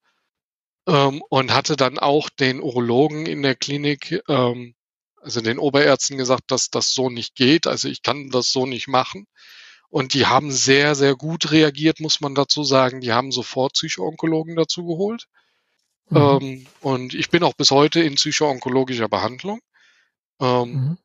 [0.87, 4.75] Ähm, und hatte dann auch den Urologen in der Klinik ähm,
[5.23, 7.67] also den Oberärzten gesagt, dass das so nicht geht.
[7.67, 9.25] Also ich kann das so nicht machen.
[9.93, 12.99] Und die haben sehr, sehr gut reagiert, muss man dazu sagen.
[12.99, 15.27] Die haben sofort Psychoonkologen dazu geholt.
[16.09, 16.17] Mhm.
[16.17, 19.59] Ähm, und ich bin auch bis heute in psychoonkologischer Behandlung.
[20.39, 20.97] Ähm, mhm.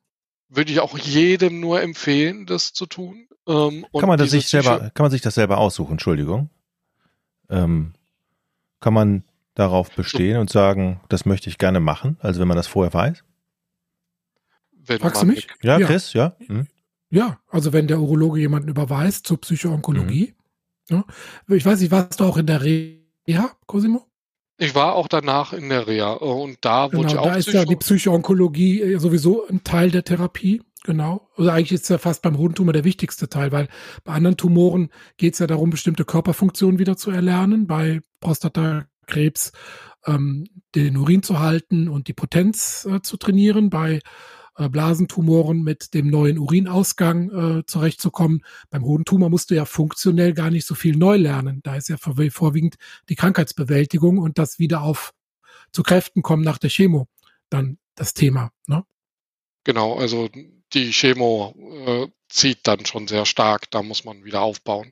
[0.47, 3.27] Würde ich auch jedem nur empfehlen, das zu tun.
[3.47, 5.91] Ähm, kann man das sich selber, kann man sich das selber aussuchen?
[5.91, 6.49] Entschuldigung.
[7.47, 7.93] Ähm,
[8.79, 9.23] kann man
[9.53, 10.41] darauf bestehen so.
[10.41, 12.17] und sagen, das möchte ich gerne machen?
[12.21, 13.23] Also wenn man das vorher weiß?
[14.71, 15.47] Wenn Fragst du mich?
[15.61, 16.35] Ja, Chris, ja.
[16.47, 16.65] Hm?
[17.11, 20.35] Ja, also wenn der Urologe jemanden überweist zur Psychoonkologie.
[20.89, 21.03] Mhm.
[21.47, 24.05] Ja, ich weiß nicht, warst du auch in der Reha, Cosimo?
[24.57, 27.53] Ich war auch danach in der Reha und da genau, wurde ich auch Da ist
[27.53, 31.29] ja die Psychoonkologie äh, sowieso ein Teil der Therapie, genau.
[31.37, 33.69] Also eigentlich ist es ja fast beim Hodentumor der wichtigste Teil, weil
[34.03, 37.67] bei anderen Tumoren geht es ja darum, bestimmte Körperfunktionen wieder zu erlernen.
[37.67, 39.53] Bei Prostatakrebs
[40.05, 40.45] ähm,
[40.75, 43.69] den Urin zu halten und die Potenz äh, zu trainieren.
[43.69, 44.01] Bei
[44.59, 48.43] äh, Blasentumoren mit dem neuen Urinausgang äh, zurechtzukommen.
[48.69, 51.61] Beim Hodentumor musst du ja funktionell gar nicht so viel neu lernen.
[51.63, 52.75] Da ist ja vorwiegend
[53.07, 55.13] die Krankheitsbewältigung und das wieder auf
[55.71, 57.07] zu Kräften kommen nach der Chemo
[57.49, 58.51] dann das Thema.
[58.67, 58.83] Ne?
[59.63, 60.29] Genau, also
[60.73, 64.91] die Chemo äh, zieht dann schon sehr stark, da muss man wieder aufbauen.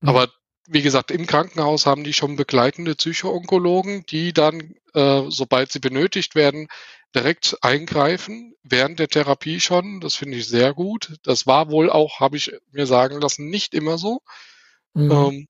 [0.00, 0.08] Mhm.
[0.08, 0.28] Aber
[0.66, 6.34] wie gesagt, im Krankenhaus haben die schon begleitende Psychoonkologen, die dann, äh, sobald sie benötigt
[6.34, 6.68] werden,
[7.14, 10.00] direkt eingreifen, während der Therapie schon.
[10.00, 11.16] Das finde ich sehr gut.
[11.22, 14.20] Das war wohl auch, habe ich mir sagen lassen, nicht immer so.
[14.94, 15.10] Mhm.
[15.10, 15.48] Ähm,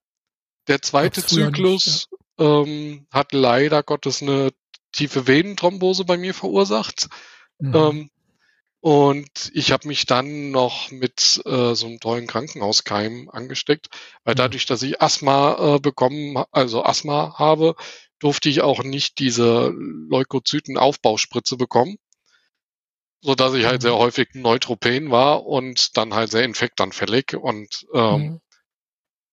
[0.69, 2.63] der zweite Zyklus nicht, ja.
[2.63, 4.51] ähm, hat leider Gottes eine
[4.93, 7.09] tiefe Venenthrombose bei mir verursacht.
[7.59, 7.75] Mhm.
[7.75, 8.11] Ähm,
[8.81, 13.89] und ich habe mich dann noch mit äh, so einem tollen Krankenhauskeim angesteckt,
[14.25, 14.39] weil mhm.
[14.39, 17.75] dadurch, dass ich Asthma äh, bekommen, also Asthma habe,
[18.21, 21.99] durfte ich auch nicht diese Leukozytenaufbauspritze bekommen,
[23.21, 23.83] so dass ich halt mhm.
[23.83, 28.41] sehr häufig Neutropän war und dann halt sehr infektanfällig und ähm, mhm.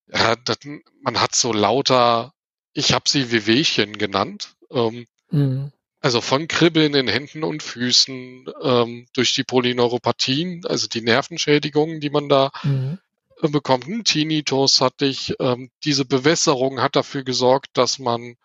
[0.07, 0.57] ja, das,
[1.01, 2.33] man hat so lauter,
[2.73, 4.55] ich habe sie Wehwehchen genannt.
[4.71, 5.71] Ähm, mhm.
[6.05, 12.11] Also von Kribbeln in Händen und Füßen, ähm, durch die Polyneuropathien, also die Nervenschädigungen, die
[12.11, 12.99] man da mhm.
[13.41, 13.87] äh, bekommt.
[13.87, 15.33] Ein Tinnitus hatte ich.
[15.39, 18.35] Ähm, diese Bewässerung hat dafür gesorgt, dass man,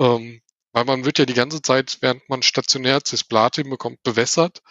[0.00, 0.40] ähm,
[0.72, 4.62] weil man wird ja die ganze Zeit, während man stationär Cisplatin bekommt, bewässert.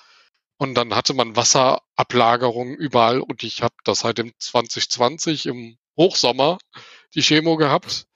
[0.57, 6.57] Und dann hatte man Wasserablagerungen überall und ich habe das halt im 2020 im Hochsommer
[7.15, 8.07] die Chemo gehabt.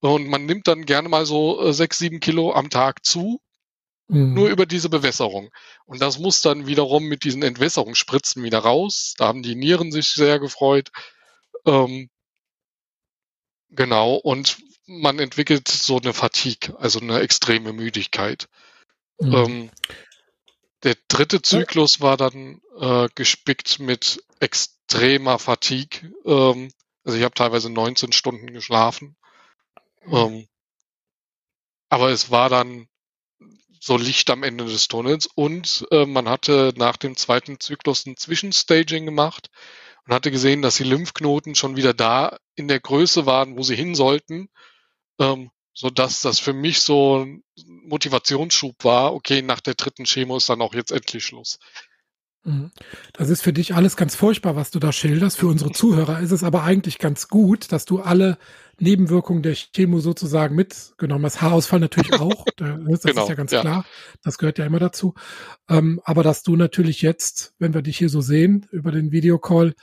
[0.00, 3.40] Und man nimmt dann gerne mal so äh, sechs, sieben Kilo am Tag zu
[4.12, 4.34] Mhm.
[4.34, 5.50] Nur über diese Bewässerung.
[5.86, 9.14] Und das muss dann wiederum mit diesen Entwässerungsspritzen wieder raus.
[9.16, 10.90] Da haben die Nieren sich sehr gefreut.
[11.64, 12.10] Ähm,
[13.70, 14.16] genau.
[14.16, 18.48] Und man entwickelt so eine Fatigue, also eine extreme Müdigkeit.
[19.20, 19.34] Mhm.
[19.34, 19.70] Ähm,
[20.82, 26.12] der dritte Zyklus war dann äh, gespickt mit extremer Fatigue.
[26.24, 26.72] Ähm,
[27.04, 29.16] also ich habe teilweise 19 Stunden geschlafen.
[30.06, 30.48] Ähm,
[31.88, 32.88] aber es war dann
[33.80, 35.26] so Licht am Ende des Tunnels.
[35.26, 39.48] Und äh, man hatte nach dem zweiten Zyklus ein Zwischenstaging gemacht
[40.06, 43.76] und hatte gesehen, dass die Lymphknoten schon wieder da in der Größe waren, wo sie
[43.76, 44.48] hin sollten,
[45.18, 49.14] ähm, so dass das für mich so ein Motivationsschub war.
[49.14, 51.58] Okay, nach der dritten Chemo ist dann auch jetzt endlich Schluss.
[52.44, 52.72] Mhm.
[53.12, 55.38] Das ist für dich alles ganz furchtbar, was du da schilderst.
[55.38, 58.36] Für unsere Zuhörer ist es aber eigentlich ganz gut, dass du alle
[58.80, 61.40] Nebenwirkungen der Chemo sozusagen mitgenommen hast.
[61.40, 62.44] Haarausfall natürlich auch.
[62.56, 63.60] Das genau, ist ja ganz ja.
[63.60, 63.84] klar.
[64.22, 65.14] Das gehört ja immer dazu.
[65.68, 69.74] Ähm, aber dass du natürlich jetzt, wenn wir dich hier so sehen, über den Videocall,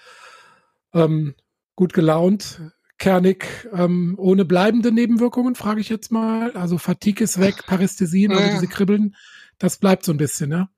[0.94, 1.36] ähm,
[1.76, 2.62] gut gelaunt,
[3.00, 6.52] kernig, ähm, ohne bleibende Nebenwirkungen, frage ich jetzt mal.
[6.52, 9.16] Also Fatigue ist weg, Parästhesien, also diese Kribbeln,
[9.58, 10.70] das bleibt so ein bisschen, ja.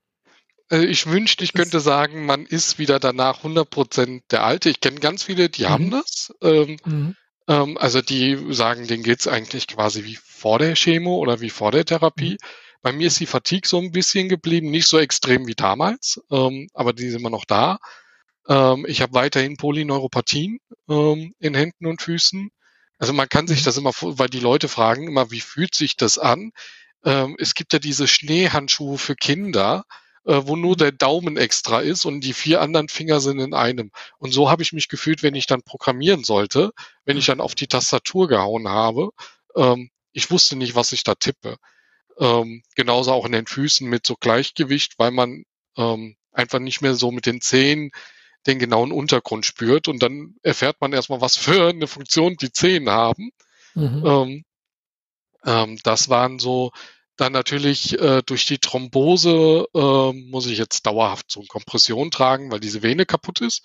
[0.71, 4.69] Äh, ich wünschte, ich könnte sagen, man ist wieder danach 100% der Alte.
[4.69, 5.69] Ich kenne ganz viele, die mhm.
[5.69, 6.33] haben das.
[6.41, 7.15] Ähm, mhm.
[7.47, 11.71] ähm, also die sagen, denen geht's eigentlich quasi wie vor der Chemo oder wie vor
[11.71, 12.31] der Therapie.
[12.31, 12.37] Mhm.
[12.81, 16.67] Bei mir ist die Fatigue so ein bisschen geblieben, nicht so extrem wie damals, ähm,
[16.73, 17.77] aber die sind immer noch da.
[18.47, 22.49] Ähm, ich habe weiterhin Polyneuropathien ähm, in Händen und Füßen.
[22.97, 23.65] Also man kann sich mhm.
[23.65, 26.51] das immer, weil die Leute fragen immer, wie fühlt sich das an?
[27.03, 29.85] Ähm, es gibt ja diese Schneehandschuhe für Kinder,
[30.25, 30.77] äh, wo nur mhm.
[30.77, 33.91] der Daumen extra ist und die vier anderen Finger sind in einem.
[34.19, 36.71] Und so habe ich mich gefühlt, wenn ich dann programmieren sollte,
[37.05, 39.09] wenn ich dann auf die Tastatur gehauen habe.
[39.55, 41.57] Ähm, ich wusste nicht, was ich da tippe.
[42.19, 45.43] Ähm, genauso auch in den Füßen mit so Gleichgewicht, weil man
[45.77, 47.91] ähm, einfach nicht mehr so mit den Zehen
[48.47, 52.89] den genauen Untergrund spürt und dann erfährt man erstmal, was für eine Funktion die Zehen
[52.89, 53.31] haben.
[53.75, 54.03] Mhm.
[54.05, 54.43] Ähm,
[55.45, 56.71] ähm, das waren so
[57.17, 62.51] dann natürlich äh, durch die Thrombose äh, muss ich jetzt dauerhaft so eine Kompression tragen,
[62.51, 63.63] weil diese Vene kaputt ist.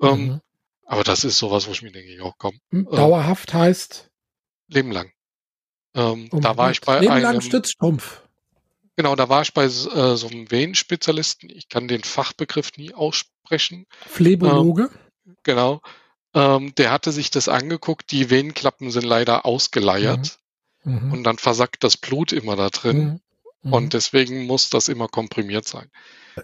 [0.00, 0.40] Ähm, mhm.
[0.86, 2.58] Aber das ist sowas, wo ich mir denke, ja, komm.
[2.70, 4.10] Hm, dauerhaft äh, heißt?
[4.68, 5.12] Leben lang.
[5.94, 8.22] Ähm, da war ich bei Leben einem, lang Stützstrumpf.
[8.98, 11.48] Genau, da war ich bei äh, so einem Venenspezialisten.
[11.50, 13.86] Ich kann den Fachbegriff nie aussprechen.
[14.08, 14.90] Phlebologe.
[15.24, 15.80] Ähm, genau.
[16.34, 18.10] Ähm, der hatte sich das angeguckt.
[18.10, 20.40] Die Venenklappen sind leider ausgeleiert.
[20.82, 20.94] Mhm.
[20.94, 21.12] mhm.
[21.12, 22.98] Und dann versackt das Blut immer da drin.
[22.98, 23.20] Mhm.
[23.62, 23.72] mhm.
[23.72, 25.92] Und deswegen muss das immer komprimiert sein.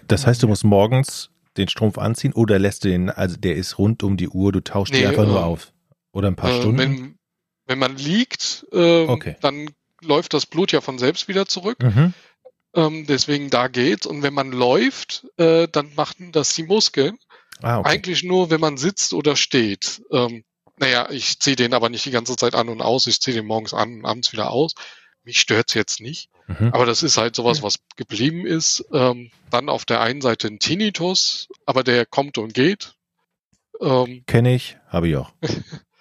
[0.06, 3.78] Das heißt, du musst morgens den Strumpf anziehen oder lässt du den, also der ist
[3.78, 5.72] rund um die Uhr, du tauschst nee, die einfach äh, nur auf?
[6.12, 6.78] Oder ein paar äh, Stunden?
[6.78, 7.18] Wenn,
[7.66, 9.34] wenn man liegt, äh, okay.
[9.40, 11.82] dann läuft das Blut ja von selbst wieder zurück.
[11.82, 12.14] Mhm.
[12.74, 14.06] Ähm, deswegen da geht.
[14.06, 17.18] Und wenn man läuft, äh, dann machen das die Muskeln.
[17.62, 17.90] Ah, okay.
[17.90, 20.02] Eigentlich nur, wenn man sitzt oder steht.
[20.10, 20.44] Ähm,
[20.78, 23.06] naja, ich ziehe den aber nicht die ganze Zeit an und aus.
[23.06, 24.72] Ich ziehe den morgens an und abends wieder aus.
[25.22, 26.28] Mich stört's jetzt nicht.
[26.46, 26.72] Mhm.
[26.72, 28.84] Aber das ist halt sowas, was geblieben ist.
[28.92, 32.94] Ähm, dann auf der einen Seite ein Tinnitus, aber der kommt und geht.
[33.80, 35.32] Ähm, Kenne ich, habe ich auch.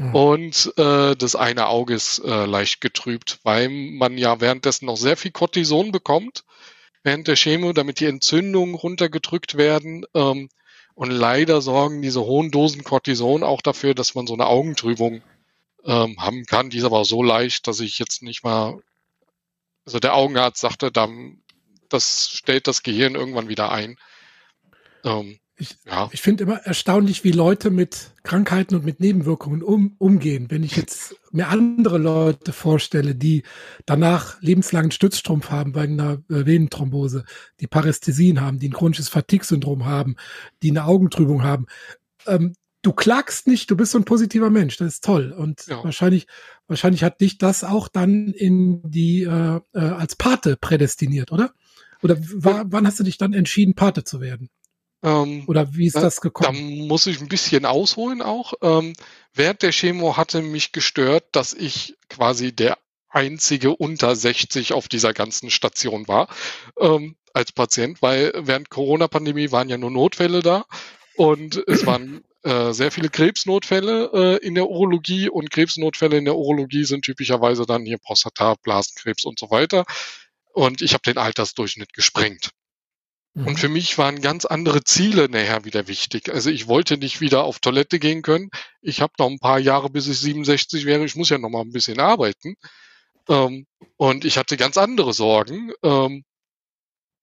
[0.00, 0.14] Mhm.
[0.14, 5.18] Und äh, das eine Auge ist äh, leicht getrübt, weil man ja währenddessen noch sehr
[5.18, 6.44] viel Cortison bekommt
[7.02, 10.06] während der Chemo, damit die Entzündungen runtergedrückt werden.
[10.14, 10.48] Ähm,
[10.94, 15.20] und leider sorgen diese hohen Dosen Cortison auch dafür, dass man so eine Augentrübung
[15.84, 16.70] ähm, haben kann.
[16.70, 18.82] Die ist aber so leicht, dass ich jetzt nicht mal,
[19.84, 21.42] also der Augenarzt sagte, dann,
[21.90, 23.98] das stellt das Gehirn irgendwann wieder ein.
[25.04, 26.08] Ähm, ich, ja.
[26.12, 30.50] ich finde immer erstaunlich, wie Leute mit Krankheiten und mit Nebenwirkungen um, umgehen.
[30.50, 33.42] Wenn ich jetzt mir andere Leute vorstelle, die
[33.86, 37.24] danach lebenslangen Stützstrumpf haben bei einer äh, Venenthrombose,
[37.60, 40.16] die Parästhesien haben, die ein chronisches Fatigue-Syndrom haben,
[40.62, 41.66] die eine Augentrübung haben.
[42.26, 45.32] Ähm, du klagst nicht, du bist so ein positiver Mensch, das ist toll.
[45.32, 45.82] Und ja.
[45.84, 46.26] wahrscheinlich,
[46.66, 51.52] wahrscheinlich hat dich das auch dann in die äh, äh, als Pate prädestiniert, oder?
[52.02, 54.48] Oder wann hast du dich dann entschieden, Pate zu werden?
[55.02, 56.80] Ähm, Oder wie ist das gekommen?
[56.80, 58.54] Da muss ich ein bisschen ausholen auch.
[58.62, 58.92] Ähm,
[59.32, 65.12] während der Chemo hatte mich gestört, dass ich quasi der einzige unter 60 auf dieser
[65.12, 66.28] ganzen Station war
[66.78, 70.64] ähm, als Patient, weil während Corona-Pandemie waren ja nur Notfälle da
[71.16, 76.36] und es waren äh, sehr viele Krebsnotfälle äh, in der Urologie und Krebsnotfälle in der
[76.36, 79.84] Urologie sind typischerweise dann hier Prostata, Blasenkrebs und so weiter.
[80.52, 82.50] Und ich habe den Altersdurchschnitt gesprengt.
[83.34, 83.56] Und mhm.
[83.56, 86.32] für mich waren ganz andere Ziele nachher wieder wichtig.
[86.32, 88.50] Also ich wollte nicht wieder auf Toilette gehen können.
[88.82, 91.04] Ich habe noch ein paar Jahre, bis ich 67 wäre.
[91.04, 92.56] Ich muss ja noch mal ein bisschen arbeiten.
[93.28, 93.66] Ähm,
[93.96, 95.72] und ich hatte ganz andere Sorgen.
[95.84, 96.24] Ähm,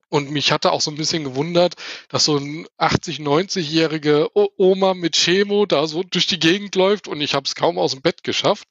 [0.09, 1.75] und mich hatte auch so ein bisschen gewundert,
[2.07, 7.19] dass so ein 80, 90-jährige Oma mit Chemo da so durch die Gegend läuft und
[7.19, 8.67] ich habe es kaum aus dem Bett geschafft,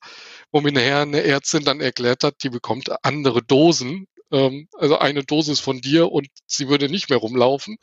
[0.50, 5.24] wo mir nachher eine Ärztin dann erklärt hat, die bekommt andere Dosen ähm, also eine
[5.24, 7.78] Dosis von dir und sie würde nicht mehr rumlaufen.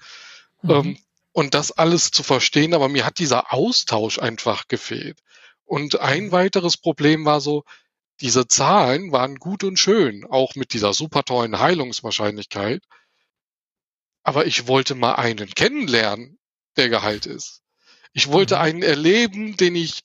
[0.62, 0.71] Mhm.
[0.71, 0.97] Ähm,
[1.32, 5.19] und das alles zu verstehen, aber mir hat dieser Austausch einfach gefehlt.
[5.65, 6.32] Und ein mhm.
[6.32, 7.63] weiteres Problem war so,
[8.21, 12.84] diese Zahlen waren gut und schön, auch mit dieser super tollen Heilungswahrscheinlichkeit.
[14.21, 16.38] Aber ich wollte mal einen kennenlernen,
[16.77, 17.62] der geheilt ist.
[18.13, 18.62] Ich wollte mhm.
[18.62, 20.01] einen erleben, den ich,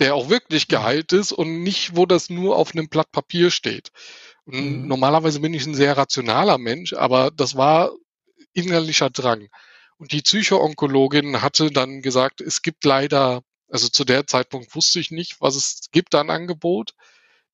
[0.00, 0.72] der auch wirklich mhm.
[0.72, 3.92] geheilt ist und nicht, wo das nur auf einem Blatt Papier steht.
[4.46, 4.86] Mhm.
[4.86, 7.92] Normalerweise bin ich ein sehr rationaler Mensch, aber das war
[8.52, 9.48] innerlicher Drang.
[9.98, 15.10] Und die Psychoonkologin hatte dann gesagt, es gibt leider, also zu der Zeitpunkt wusste ich
[15.10, 16.94] nicht, was es gibt an Angebot.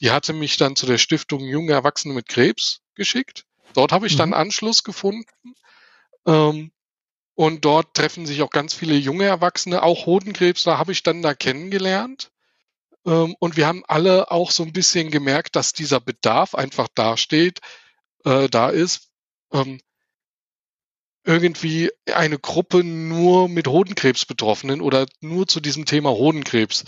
[0.00, 3.44] Die hatte mich dann zu der Stiftung Junge Erwachsene mit Krebs geschickt.
[3.74, 4.18] Dort habe ich mhm.
[4.18, 5.54] dann Anschluss gefunden.
[6.26, 6.72] Ähm,
[7.34, 11.22] und dort treffen sich auch ganz viele junge Erwachsene, auch Hodenkrebs, da habe ich dann
[11.22, 12.32] da kennengelernt.
[13.08, 17.60] Ähm, und wir haben alle auch so ein bisschen gemerkt, dass dieser Bedarf einfach dasteht,
[18.24, 19.08] äh, da ist,
[19.52, 19.80] ähm,
[21.24, 26.84] irgendwie eine Gruppe nur mit Hodenkrebs-Betroffenen oder nur zu diesem Thema Hodenkrebs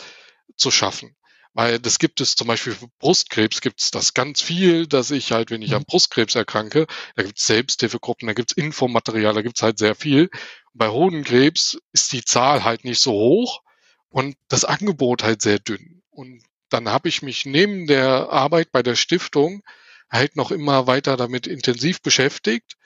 [0.56, 1.16] zu schaffen.
[1.52, 5.32] Weil das gibt es zum Beispiel für Brustkrebs gibt es das ganz viel, dass ich
[5.32, 5.86] halt, wenn ich an mhm.
[5.86, 9.94] Brustkrebs erkranke, da gibt es Selbsthilfegruppen, da gibt es Infomaterial, da gibt es halt sehr
[9.94, 10.30] viel.
[10.74, 13.62] Bei Hodenkrebs ist die Zahl halt nicht so hoch
[14.10, 15.99] und das Angebot halt sehr dünn.
[16.10, 19.62] Und dann habe ich mich neben der Arbeit bei der Stiftung
[20.10, 22.76] halt noch immer weiter damit intensiv beschäftigt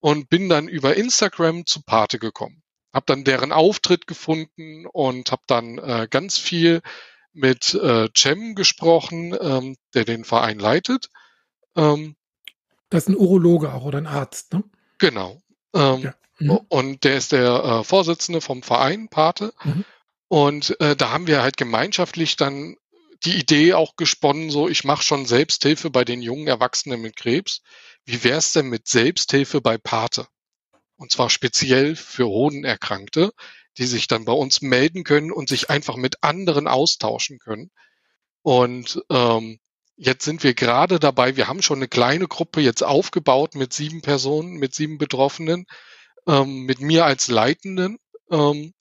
[0.00, 2.62] und bin dann über Instagram zu Pate gekommen.
[2.92, 6.80] Hab dann deren Auftritt gefunden und habe dann äh, ganz viel
[7.32, 11.10] mit äh, Cem gesprochen, ähm, der den Verein leitet.
[11.76, 12.16] Ähm,
[12.88, 14.64] das ist ein Urologe auch oder ein Arzt, ne?
[14.98, 15.40] Genau.
[15.74, 16.14] Ähm, ja.
[16.38, 16.60] mhm.
[16.68, 19.52] Und der ist der äh, Vorsitzende vom Verein Pate.
[19.62, 19.84] Mhm.
[20.30, 22.76] Und äh, da haben wir halt gemeinschaftlich dann
[23.24, 27.62] die Idee auch gesponnen, so ich mache schon Selbsthilfe bei den jungen Erwachsenen mit Krebs.
[28.04, 30.28] Wie wäre es denn mit Selbsthilfe bei Pate?
[30.94, 33.32] Und zwar speziell für Hodenerkrankte,
[33.76, 37.72] die sich dann bei uns melden können und sich einfach mit anderen austauschen können.
[38.42, 39.58] Und ähm,
[39.96, 44.00] jetzt sind wir gerade dabei, wir haben schon eine kleine Gruppe jetzt aufgebaut mit sieben
[44.00, 45.66] Personen, mit sieben Betroffenen,
[46.28, 47.98] ähm, mit mir als Leitenden,
[48.30, 48.74] ähm,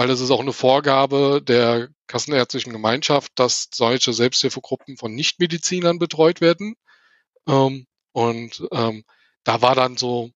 [0.00, 6.40] weil das ist auch eine Vorgabe der Kassenärztlichen Gemeinschaft, dass solche Selbsthilfegruppen von Nichtmedizinern betreut
[6.40, 6.74] werden.
[7.46, 9.04] Ähm, und ähm,
[9.44, 10.30] da war dann so,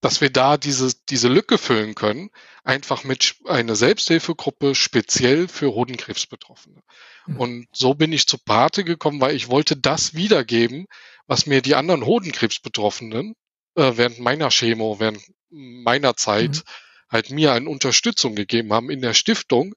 [0.00, 2.30] dass wir da diese, diese Lücke füllen können,
[2.64, 6.80] einfach mit einer Selbsthilfegruppe speziell für Hodenkrebsbetroffene.
[7.26, 7.36] Mhm.
[7.36, 10.86] Und so bin ich zu Pate gekommen, weil ich wollte das wiedergeben,
[11.26, 13.34] was mir die anderen Hodenkrebsbetroffenen
[13.74, 19.00] äh, während meiner Chemo, während meiner Zeit mhm halt mir eine Unterstützung gegeben haben in
[19.00, 19.74] der Stiftung,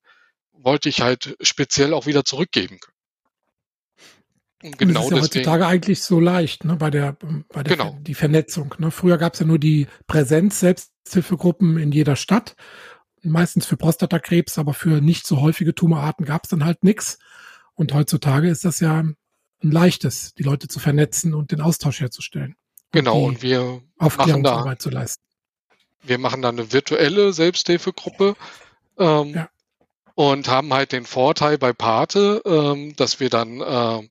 [0.53, 2.97] wollte ich halt speziell auch wieder zurückgeben können.
[4.63, 7.17] Und genau das ist ja deswegen, heutzutage eigentlich so leicht, ne, bei der,
[7.49, 7.97] bei der genau.
[8.01, 8.75] die Vernetzung.
[8.77, 8.91] Ne?
[8.91, 12.55] Früher gab es ja nur die Präsenz Selbsthilfegruppen in jeder Stadt,
[13.23, 17.17] meistens für Prostatakrebs, aber für nicht so häufige Tumorarten gab es dann halt nichts.
[17.73, 19.15] Und heutzutage ist das ja ein
[19.61, 22.55] leichtes, die Leute zu vernetzen und den Austausch herzustellen.
[22.91, 25.23] Genau, und, und wir Aufklärungsarbeit zu leisten
[26.03, 28.35] wir machen dann eine virtuelle Selbsthilfegruppe
[28.97, 29.49] ähm, ja.
[30.15, 34.07] und haben halt den Vorteil bei Pate, ähm, dass wir dann äh,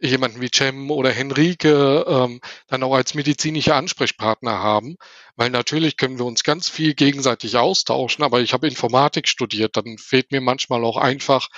[0.00, 4.96] jemanden wie Cem oder Henrike ähm, dann auch als medizinische Ansprechpartner haben,
[5.36, 9.98] weil natürlich können wir uns ganz viel gegenseitig austauschen, aber ich habe Informatik studiert, dann
[9.98, 11.48] fehlt mir manchmal auch einfach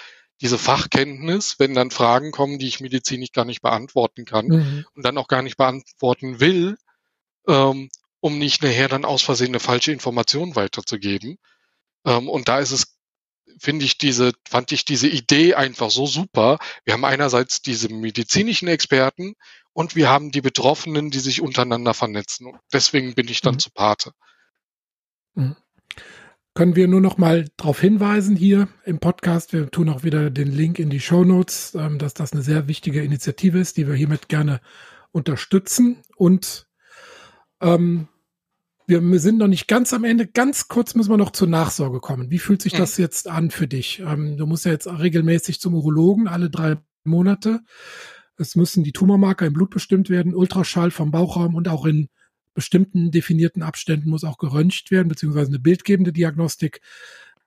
[0.40, 4.86] diese Fachkenntnis, wenn dann Fragen kommen, die ich medizinisch gar nicht beantworten kann mhm.
[4.94, 6.78] und dann auch gar nicht beantworten will,
[7.46, 7.90] ähm,
[8.20, 11.38] um nicht nachher dann aus Versehen eine falsche Information weiterzugeben.
[12.04, 12.98] Ähm, und da ist es,
[13.58, 16.58] finde ich diese, fand ich diese Idee einfach so super.
[16.84, 19.34] Wir haben einerseits diese medizinischen Experten
[19.72, 22.46] und wir haben die Betroffenen, die sich untereinander vernetzen.
[22.46, 23.60] Und deswegen bin ich dann mhm.
[23.60, 24.12] zu Pate.
[25.34, 25.56] Mhm.
[26.54, 30.50] Können wir nur noch mal darauf hinweisen hier im Podcast, wir tun auch wieder den
[30.50, 33.94] Link in die Show Notes, ähm, dass das eine sehr wichtige Initiative ist, die wir
[33.94, 34.60] hiermit gerne
[35.12, 36.66] unterstützen und
[37.60, 38.08] ähm,
[38.90, 40.26] wir sind noch nicht ganz am Ende.
[40.26, 42.30] Ganz kurz müssen wir noch zur Nachsorge kommen.
[42.30, 44.00] Wie fühlt sich das jetzt an für dich?
[44.00, 47.60] Ähm, du musst ja jetzt regelmäßig zum Urologen, alle drei Monate.
[48.36, 52.08] Es müssen die Tumormarker im Blut bestimmt werden, Ultraschall vom Bauchraum und auch in
[52.54, 56.80] bestimmten definierten Abständen muss auch geröntgt werden, beziehungsweise eine bildgebende Diagnostik.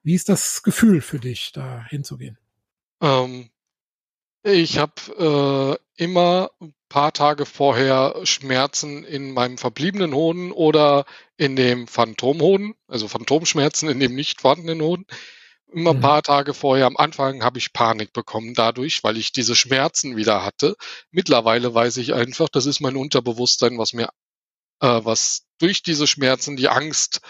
[0.01, 2.37] Wie ist das Gefühl für dich, da hinzugehen?
[3.01, 3.49] Ähm,
[4.43, 6.51] ich habe äh, immer
[6.93, 11.05] paar Tage vorher Schmerzen in meinem verbliebenen Hoden oder
[11.37, 15.07] in dem Phantomhoden, also Phantomschmerzen in dem nicht vorhandenen Hoden.
[15.71, 16.01] Immer ein mhm.
[16.01, 20.45] paar Tage vorher, am Anfang habe ich Panik bekommen dadurch, weil ich diese Schmerzen wieder
[20.45, 20.75] hatte.
[21.09, 24.09] Mittlerweile weiß ich einfach, das ist mein Unterbewusstsein, was mir,
[24.79, 27.21] äh, was durch diese Schmerzen die Angst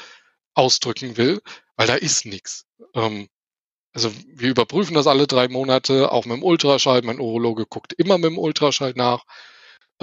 [0.55, 1.41] ausdrücken will,
[1.77, 2.65] weil da ist nichts.
[2.95, 3.29] Ähm,
[3.93, 7.01] also wir überprüfen das alle drei Monate, auch mit dem Ultraschall.
[7.03, 9.23] Mein Urologe guckt immer mit dem Ultraschall nach.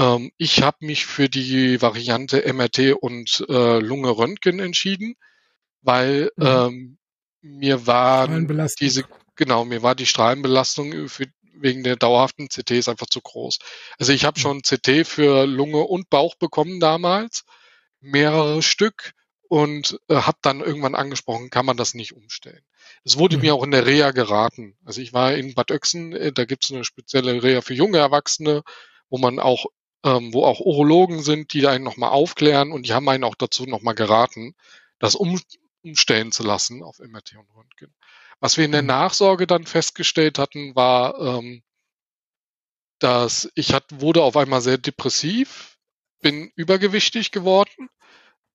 [0.01, 5.17] Ähm, ich habe mich für die Variante MRT und äh, Lunge Röntgen entschieden,
[5.83, 6.47] weil mhm.
[6.47, 6.99] ähm,
[7.43, 8.29] mir war
[8.81, 9.05] diese
[9.37, 13.59] genau mir war die Strahlenbelastung für, wegen der dauerhaften CTs einfach zu groß.
[13.99, 17.45] Also ich habe schon CT für Lunge und Bauch bekommen damals,
[18.01, 19.13] mehrere Stück
[19.49, 22.63] und äh, habe dann irgendwann angesprochen, kann man das nicht umstellen.
[23.05, 23.43] Es wurde mhm.
[23.43, 24.77] mir auch in der Reha geraten.
[24.85, 27.99] Also ich war in Bad Oechsen, äh, da gibt es eine spezielle Reha für junge
[27.99, 28.63] Erwachsene,
[29.09, 29.67] wo man auch,
[30.05, 33.67] ähm, wo auch Urologen sind, die einen nochmal aufklären und die haben einen auch dazu
[33.67, 34.55] nochmal geraten,
[34.99, 35.41] das um,
[35.83, 37.95] umstellen zu lassen auf MRT und Röntgen.
[38.41, 38.89] Was wir in der mhm.
[38.89, 41.63] Nachsorge dann festgestellt hatten, war, ähm,
[42.99, 45.79] dass ich hat, wurde auf einmal sehr depressiv,
[46.21, 47.89] bin übergewichtig geworden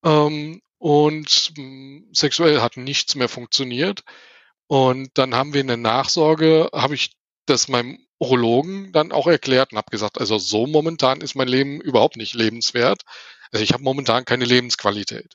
[0.04, 4.04] ähm, und mh, hm, sexuell hat nichts mehr funktioniert.
[4.68, 7.12] Und dann haben wir in der Nachsorge, habe ich
[7.46, 11.82] das meinem Urologen dann auch erklärt und habe gesagt, also so momentan ist mein Leben
[11.82, 13.02] überhaupt nicht lebenswert.
[13.52, 15.34] Also ich habe momentan keine Lebensqualität.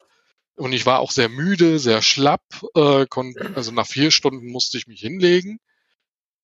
[0.56, 2.42] Und ich war auch sehr müde, sehr schlapp.
[2.74, 3.06] Äh,
[3.54, 5.58] also nach vier Stunden musste ich mich hinlegen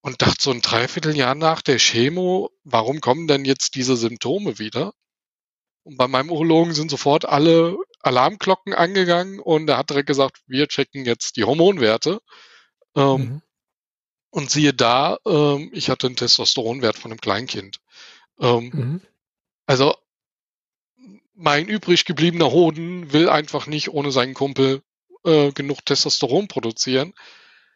[0.00, 4.92] und dachte so ein Dreivierteljahr nach der Chemo, warum kommen denn jetzt diese Symptome wieder?
[5.82, 10.68] Und bei meinem Urologen sind sofort alle Alarmglocken angegangen und er hat direkt gesagt, wir
[10.68, 12.20] checken jetzt die Hormonwerte.
[12.94, 13.42] Ähm, mhm.
[14.36, 17.80] Und siehe da, ähm, ich hatte einen Testosteronwert von einem Kleinkind.
[18.38, 19.00] Ähm, mhm.
[19.64, 19.96] Also
[21.34, 24.82] mein übrig gebliebener Hoden will einfach nicht ohne seinen Kumpel
[25.24, 27.14] äh, genug Testosteron produzieren.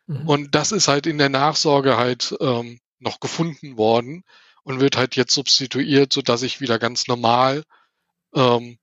[0.06, 0.28] Mhm.
[0.28, 4.22] Und das ist halt in der Nachsorge halt ähm, noch gefunden worden
[4.62, 7.64] und wird halt jetzt substituiert, so dass ich wieder ganz normal,
[8.34, 8.76] ähm,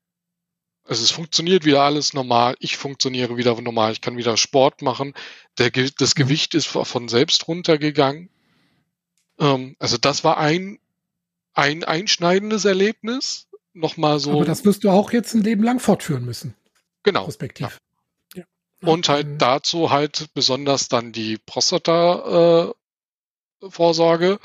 [0.87, 5.13] also es funktioniert wieder alles normal, ich funktioniere wieder normal, ich kann wieder Sport machen,
[5.57, 6.21] der, das mhm.
[6.21, 8.29] Gewicht ist von selbst runtergegangen.
[9.39, 10.79] Ähm, also das war ein,
[11.53, 14.31] ein einschneidendes Erlebnis, nochmal so.
[14.31, 16.55] Aber das wirst du auch jetzt ein Leben lang fortführen müssen.
[17.03, 17.25] Genau.
[17.25, 17.77] Perspektiv.
[18.33, 18.43] Ja.
[18.81, 18.87] Ja.
[18.87, 24.39] Und halt dazu halt besonders dann die Prostata-Vorsorge äh,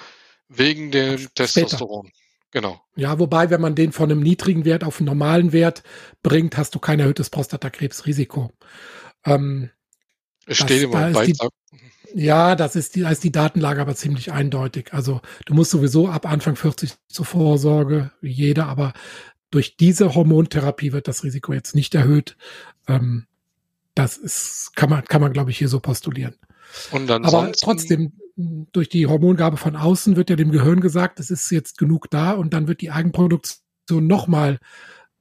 [0.48, 1.34] wegen dem Später.
[1.34, 2.10] Testosteron.
[2.52, 2.80] Genau.
[2.96, 5.82] Ja, wobei, wenn man den von einem niedrigen Wert auf einen normalen Wert
[6.22, 8.52] bringt, hast du kein erhöhtes Prostatakrebsrisiko.
[9.24, 9.70] Ähm,
[10.46, 11.50] es steht immer im Beitrag.
[12.14, 14.92] Ja, das ist die, da ist die Datenlage aber ziemlich eindeutig.
[14.92, 18.92] Also du musst sowieso ab Anfang 40 zur Vorsorge, wie jeder, aber
[19.50, 22.36] durch diese Hormontherapie wird das Risiko jetzt nicht erhöht.
[22.86, 23.26] Ähm,
[23.94, 26.34] das ist, kann man, kann man, glaube ich, hier so postulieren.
[27.24, 31.78] Aber trotzdem, durch die Hormongabe von außen wird ja dem Gehirn gesagt, es ist jetzt
[31.78, 34.58] genug da und dann wird die Eigenproduktion nochmal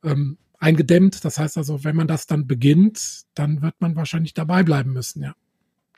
[0.03, 1.25] ähm, eingedämmt.
[1.25, 5.23] Das heißt also, wenn man das dann beginnt, dann wird man wahrscheinlich dabei bleiben müssen,
[5.23, 5.33] ja.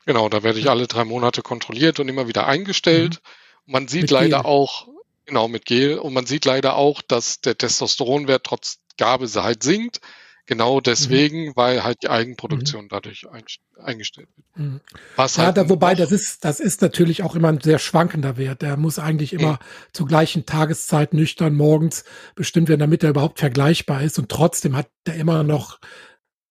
[0.06, 3.22] Genau, da werde ich alle drei Monate kontrolliert und immer wieder eingestellt.
[3.66, 3.72] Mhm.
[3.72, 4.46] Man sieht mit leider Gel.
[4.46, 4.88] auch,
[5.24, 10.00] genau, mit Gel, und man sieht leider auch, dass der Testosteronwert trotz Gabe halt sinkt.
[10.46, 11.52] Genau deswegen, mhm.
[11.56, 12.88] weil halt die Eigenproduktion mhm.
[12.88, 13.44] dadurch ein,
[13.82, 14.46] eingestellt wird.
[14.56, 14.80] Mhm.
[15.16, 18.36] Was ja, halt da, wobei das ist, das ist natürlich auch immer ein sehr schwankender
[18.36, 18.60] Wert.
[18.60, 19.58] Der muss eigentlich immer mhm.
[19.92, 24.18] zur gleichen Tageszeit nüchtern morgens bestimmt werden, damit er überhaupt vergleichbar ist.
[24.18, 25.80] Und trotzdem hat er immer noch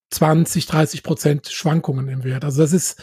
[0.10, 2.46] 20, 30 Prozent Schwankungen im Wert.
[2.46, 3.00] Also das ist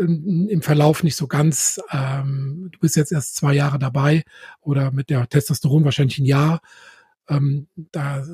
[0.00, 4.24] ähm, im Verlauf nicht so ganz, ähm, du bist jetzt erst zwei Jahre dabei
[4.60, 6.60] oder mit der Testosteron wahrscheinlich ein Jahr.
[7.28, 8.24] Ähm, da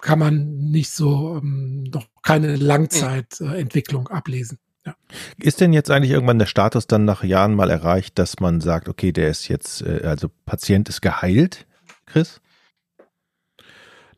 [0.00, 4.58] kann man nicht so ähm, noch keine Langzeitentwicklung äh, ablesen.
[4.86, 4.94] Ja.
[5.38, 8.88] Ist denn jetzt eigentlich irgendwann der Status dann nach Jahren mal erreicht, dass man sagt,
[8.88, 11.66] okay, der ist jetzt, äh, also Patient ist geheilt,
[12.06, 12.40] Chris?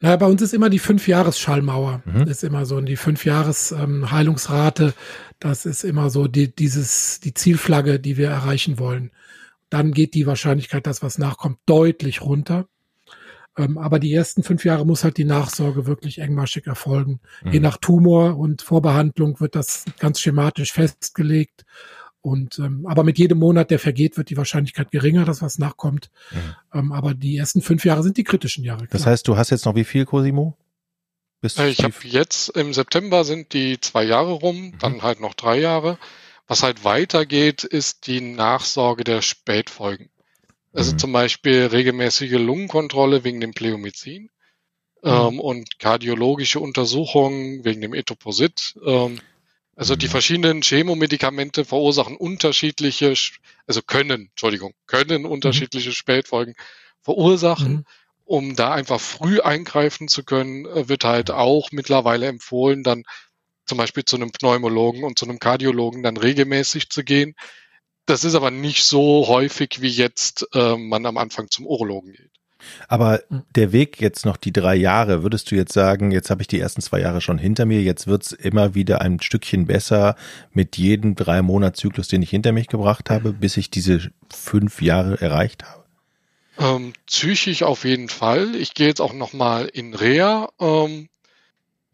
[0.01, 2.03] Naja, bei uns ist immer die Fünf-Jahres-Schallmauer.
[2.05, 2.22] Mhm.
[2.22, 2.76] Ist immer so.
[2.76, 4.93] Und die Fünf-Jahres-Heilungsrate, ähm,
[5.39, 9.12] das ist immer so die, dieses, die Zielflagge, die wir erreichen wollen.
[9.70, 12.66] Dann geht die Wahrscheinlichkeit, dass was nachkommt, deutlich runter.
[13.57, 17.21] Ähm, aber die ersten fünf Jahre muss halt die Nachsorge wirklich engmaschig erfolgen.
[17.45, 17.53] Mhm.
[17.53, 21.65] Je nach Tumor und Vorbehandlung wird das ganz schematisch festgelegt.
[22.23, 26.09] Und ähm, aber mit jedem Monat, der vergeht, wird die Wahrscheinlichkeit geringer, dass was nachkommt.
[26.31, 26.39] Mhm.
[26.73, 28.87] Ähm, aber die ersten fünf Jahre sind die kritischen Jahre.
[28.87, 28.91] Klar.
[28.93, 30.57] Das heißt, du hast jetzt noch wie viel, Cosimo?
[31.41, 34.79] Bis äh, ich habe jetzt im September sind die zwei Jahre rum, mhm.
[34.79, 35.99] dann halt noch drei Jahre.
[36.47, 40.09] Was halt weitergeht, ist die Nachsorge der Spätfolgen.
[40.73, 40.99] Also mhm.
[40.99, 44.31] zum Beispiel regelmäßige Lungenkontrolle wegen dem Pleomycin
[45.03, 45.11] mhm.
[45.11, 48.79] ähm, und kardiologische Untersuchungen wegen dem Etoposit.
[48.85, 49.20] Ähm,
[49.75, 50.11] also die mhm.
[50.11, 53.14] verschiedenen Chemomedikamente verursachen unterschiedliche,
[53.66, 55.95] also können, Entschuldigung, können unterschiedliche mhm.
[55.95, 56.55] Spätfolgen
[57.01, 57.73] verursachen.
[57.73, 57.85] Mhm.
[58.25, 63.03] Um da einfach früh eingreifen zu können, äh, wird halt auch mittlerweile empfohlen, dann
[63.66, 67.35] zum Beispiel zu einem Pneumologen und zu einem Kardiologen dann regelmäßig zu gehen.
[68.07, 72.31] Das ist aber nicht so häufig, wie jetzt äh, man am Anfang zum Urologen geht.
[72.89, 73.43] Aber hm.
[73.55, 76.61] der Weg jetzt noch die drei Jahre, würdest du jetzt sagen, jetzt habe ich die
[76.61, 80.17] ersten zwei Jahre schon hinter mir, jetzt wird's immer wieder ein Stückchen besser
[80.53, 85.21] mit jedem drei Monatszyklus, den ich hinter mich gebracht habe, bis ich diese fünf Jahre
[85.21, 85.83] erreicht habe?
[86.59, 88.55] Ähm, psychisch auf jeden Fall.
[88.55, 91.09] Ich gehe jetzt auch nochmal in Reha ähm,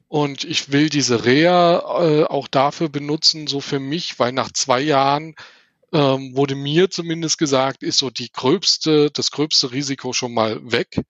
[0.09, 4.81] und ich will diese Reha äh, auch dafür benutzen, so für mich, weil nach zwei
[4.81, 5.35] Jahren
[5.93, 11.01] ähm, wurde mir zumindest gesagt, ist so die gröbste, das gröbste Risiko schon mal weg.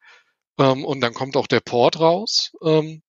[0.58, 2.52] Ähm, und dann kommt auch der Port raus.
[2.62, 3.02] Ähm,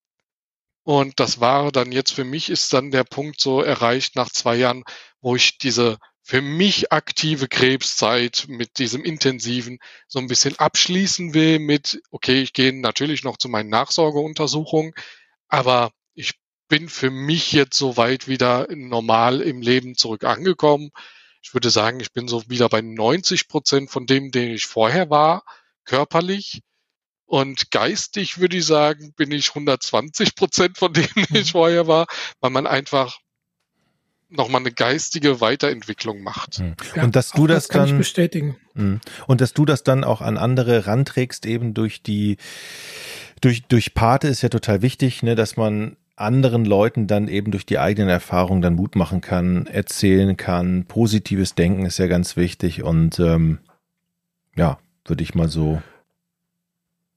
[0.83, 4.55] und das war dann jetzt für mich ist dann der Punkt so erreicht nach zwei
[4.55, 4.83] Jahren,
[5.21, 11.59] wo ich diese für mich aktive Krebszeit mit diesem intensiven so ein bisschen abschließen will
[11.59, 14.93] mit, okay, ich gehe natürlich noch zu meinen Nachsorgeuntersuchungen,
[15.47, 16.33] aber ich
[16.67, 20.91] bin für mich jetzt soweit wieder normal im Leben zurück angekommen
[21.41, 25.09] ich würde sagen, ich bin so wieder bei 90 Prozent von dem, den ich vorher
[25.09, 25.43] war,
[25.85, 26.61] körperlich.
[27.25, 31.57] Und geistig würde ich sagen, bin ich 120 Prozent von dem, den ich mhm.
[31.57, 32.07] vorher war,
[32.39, 33.19] weil man einfach
[34.29, 36.59] nochmal eine geistige Weiterentwicklung macht.
[36.59, 36.75] Mhm.
[36.95, 38.57] Ja, und dass du das, das dann bestätigen.
[38.73, 39.01] Mhm.
[39.27, 42.37] Und dass du das dann auch an andere ranträgst, eben durch die
[43.41, 47.65] durch durch Pate ist ja total wichtig, ne, dass man anderen Leuten dann eben durch
[47.65, 50.85] die eigenen Erfahrungen dann Mut machen kann, erzählen kann.
[50.85, 53.59] Positives Denken ist ja ganz wichtig und ähm,
[54.55, 55.81] ja, würde ich mal so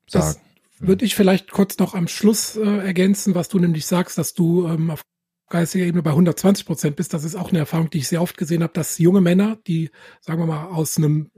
[0.06, 0.36] sagen.
[0.36, 0.40] Das
[0.78, 4.66] würde ich vielleicht kurz noch am Schluss äh, ergänzen, was du nämlich sagst, dass du
[4.66, 5.02] ähm, auf
[5.48, 7.12] geistiger Ebene bei 120 Prozent bist.
[7.12, 9.90] Das ist auch eine Erfahrung, die ich sehr oft gesehen habe, dass junge Männer, die,
[10.20, 11.30] sagen wir mal, aus einem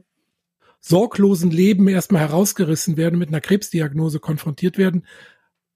[0.81, 5.07] sorglosen Leben erstmal herausgerissen werden, mit einer Krebsdiagnose konfrontiert werden,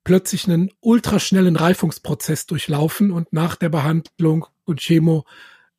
[0.08, 5.26] plötzlich einen ultraschnellen Reifungsprozess durchlaufen und nach der Behandlung und Chemo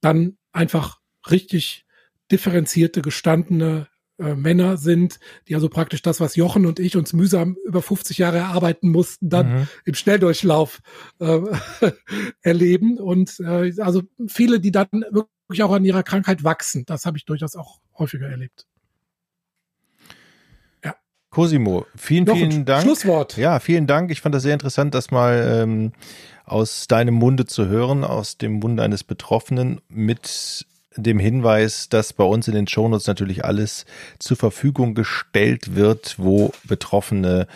[0.01, 0.99] dann einfach
[1.31, 1.87] richtig
[2.31, 3.87] differenzierte, gestandene
[4.19, 8.19] äh, Männer sind, die also praktisch das, was Jochen und ich uns mühsam über 50
[8.19, 9.67] Jahre erarbeiten mussten, dann mhm.
[9.85, 10.83] im Schnelldurchlauf
[11.17, 11.39] äh,
[12.41, 12.99] erleben.
[12.99, 16.85] Und äh, also viele, die dann wirklich auch an ihrer Krankheit wachsen.
[16.85, 18.67] Das habe ich durchaus auch häufiger erlebt.
[21.39, 22.83] Cosimo, vielen, Noch vielen Dank.
[22.83, 23.37] Schlusswort.
[23.37, 24.11] Ja, vielen Dank.
[24.11, 25.93] Ich fand das sehr interessant, das mal ähm,
[26.43, 30.65] aus deinem Munde zu hören, aus dem Munde eines Betroffenen mit
[30.97, 33.85] dem Hinweis, dass bei uns in den Shownotes natürlich alles
[34.19, 37.47] zur Verfügung gestellt wird, wo Betroffene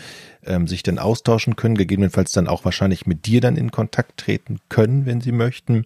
[0.46, 4.62] ähm, sich dann austauschen können, gegebenenfalls dann auch wahrscheinlich mit dir dann in Kontakt treten
[4.70, 5.86] können, wenn sie möchten.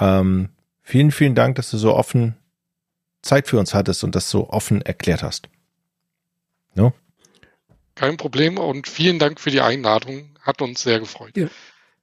[0.00, 0.48] Ähm,
[0.80, 2.36] vielen, vielen Dank, dass du so offen
[3.20, 5.50] Zeit für uns hattest und das so offen erklärt hast.
[6.74, 6.94] No?
[7.98, 10.30] Kein Problem und vielen Dank für die Einladung.
[10.42, 11.36] Hat uns sehr gefreut.
[11.36, 11.48] Ja.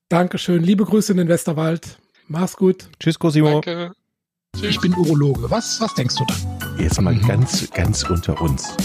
[0.09, 0.61] Dankeschön.
[0.61, 1.99] Liebe Grüße in den Westerwald.
[2.27, 2.89] Mach's gut.
[2.99, 3.61] Tschüss, Cosimo.
[3.61, 3.93] Danke.
[4.61, 5.49] Ich bin Urologe.
[5.49, 6.35] Was, was denkst du da?
[6.77, 7.25] Jetzt mal mhm.
[7.25, 8.75] ganz, ganz unter uns.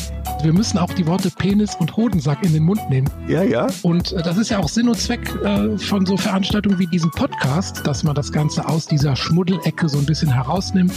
[0.45, 3.11] Wir müssen auch die Worte Penis und Hodensack in den Mund nehmen.
[3.27, 3.67] Ja, ja.
[3.83, 7.11] Und äh, das ist ja auch Sinn und Zweck äh, von so Veranstaltungen wie diesem
[7.11, 10.95] Podcast, dass man das Ganze aus dieser Schmuddelecke so ein bisschen herausnimmt.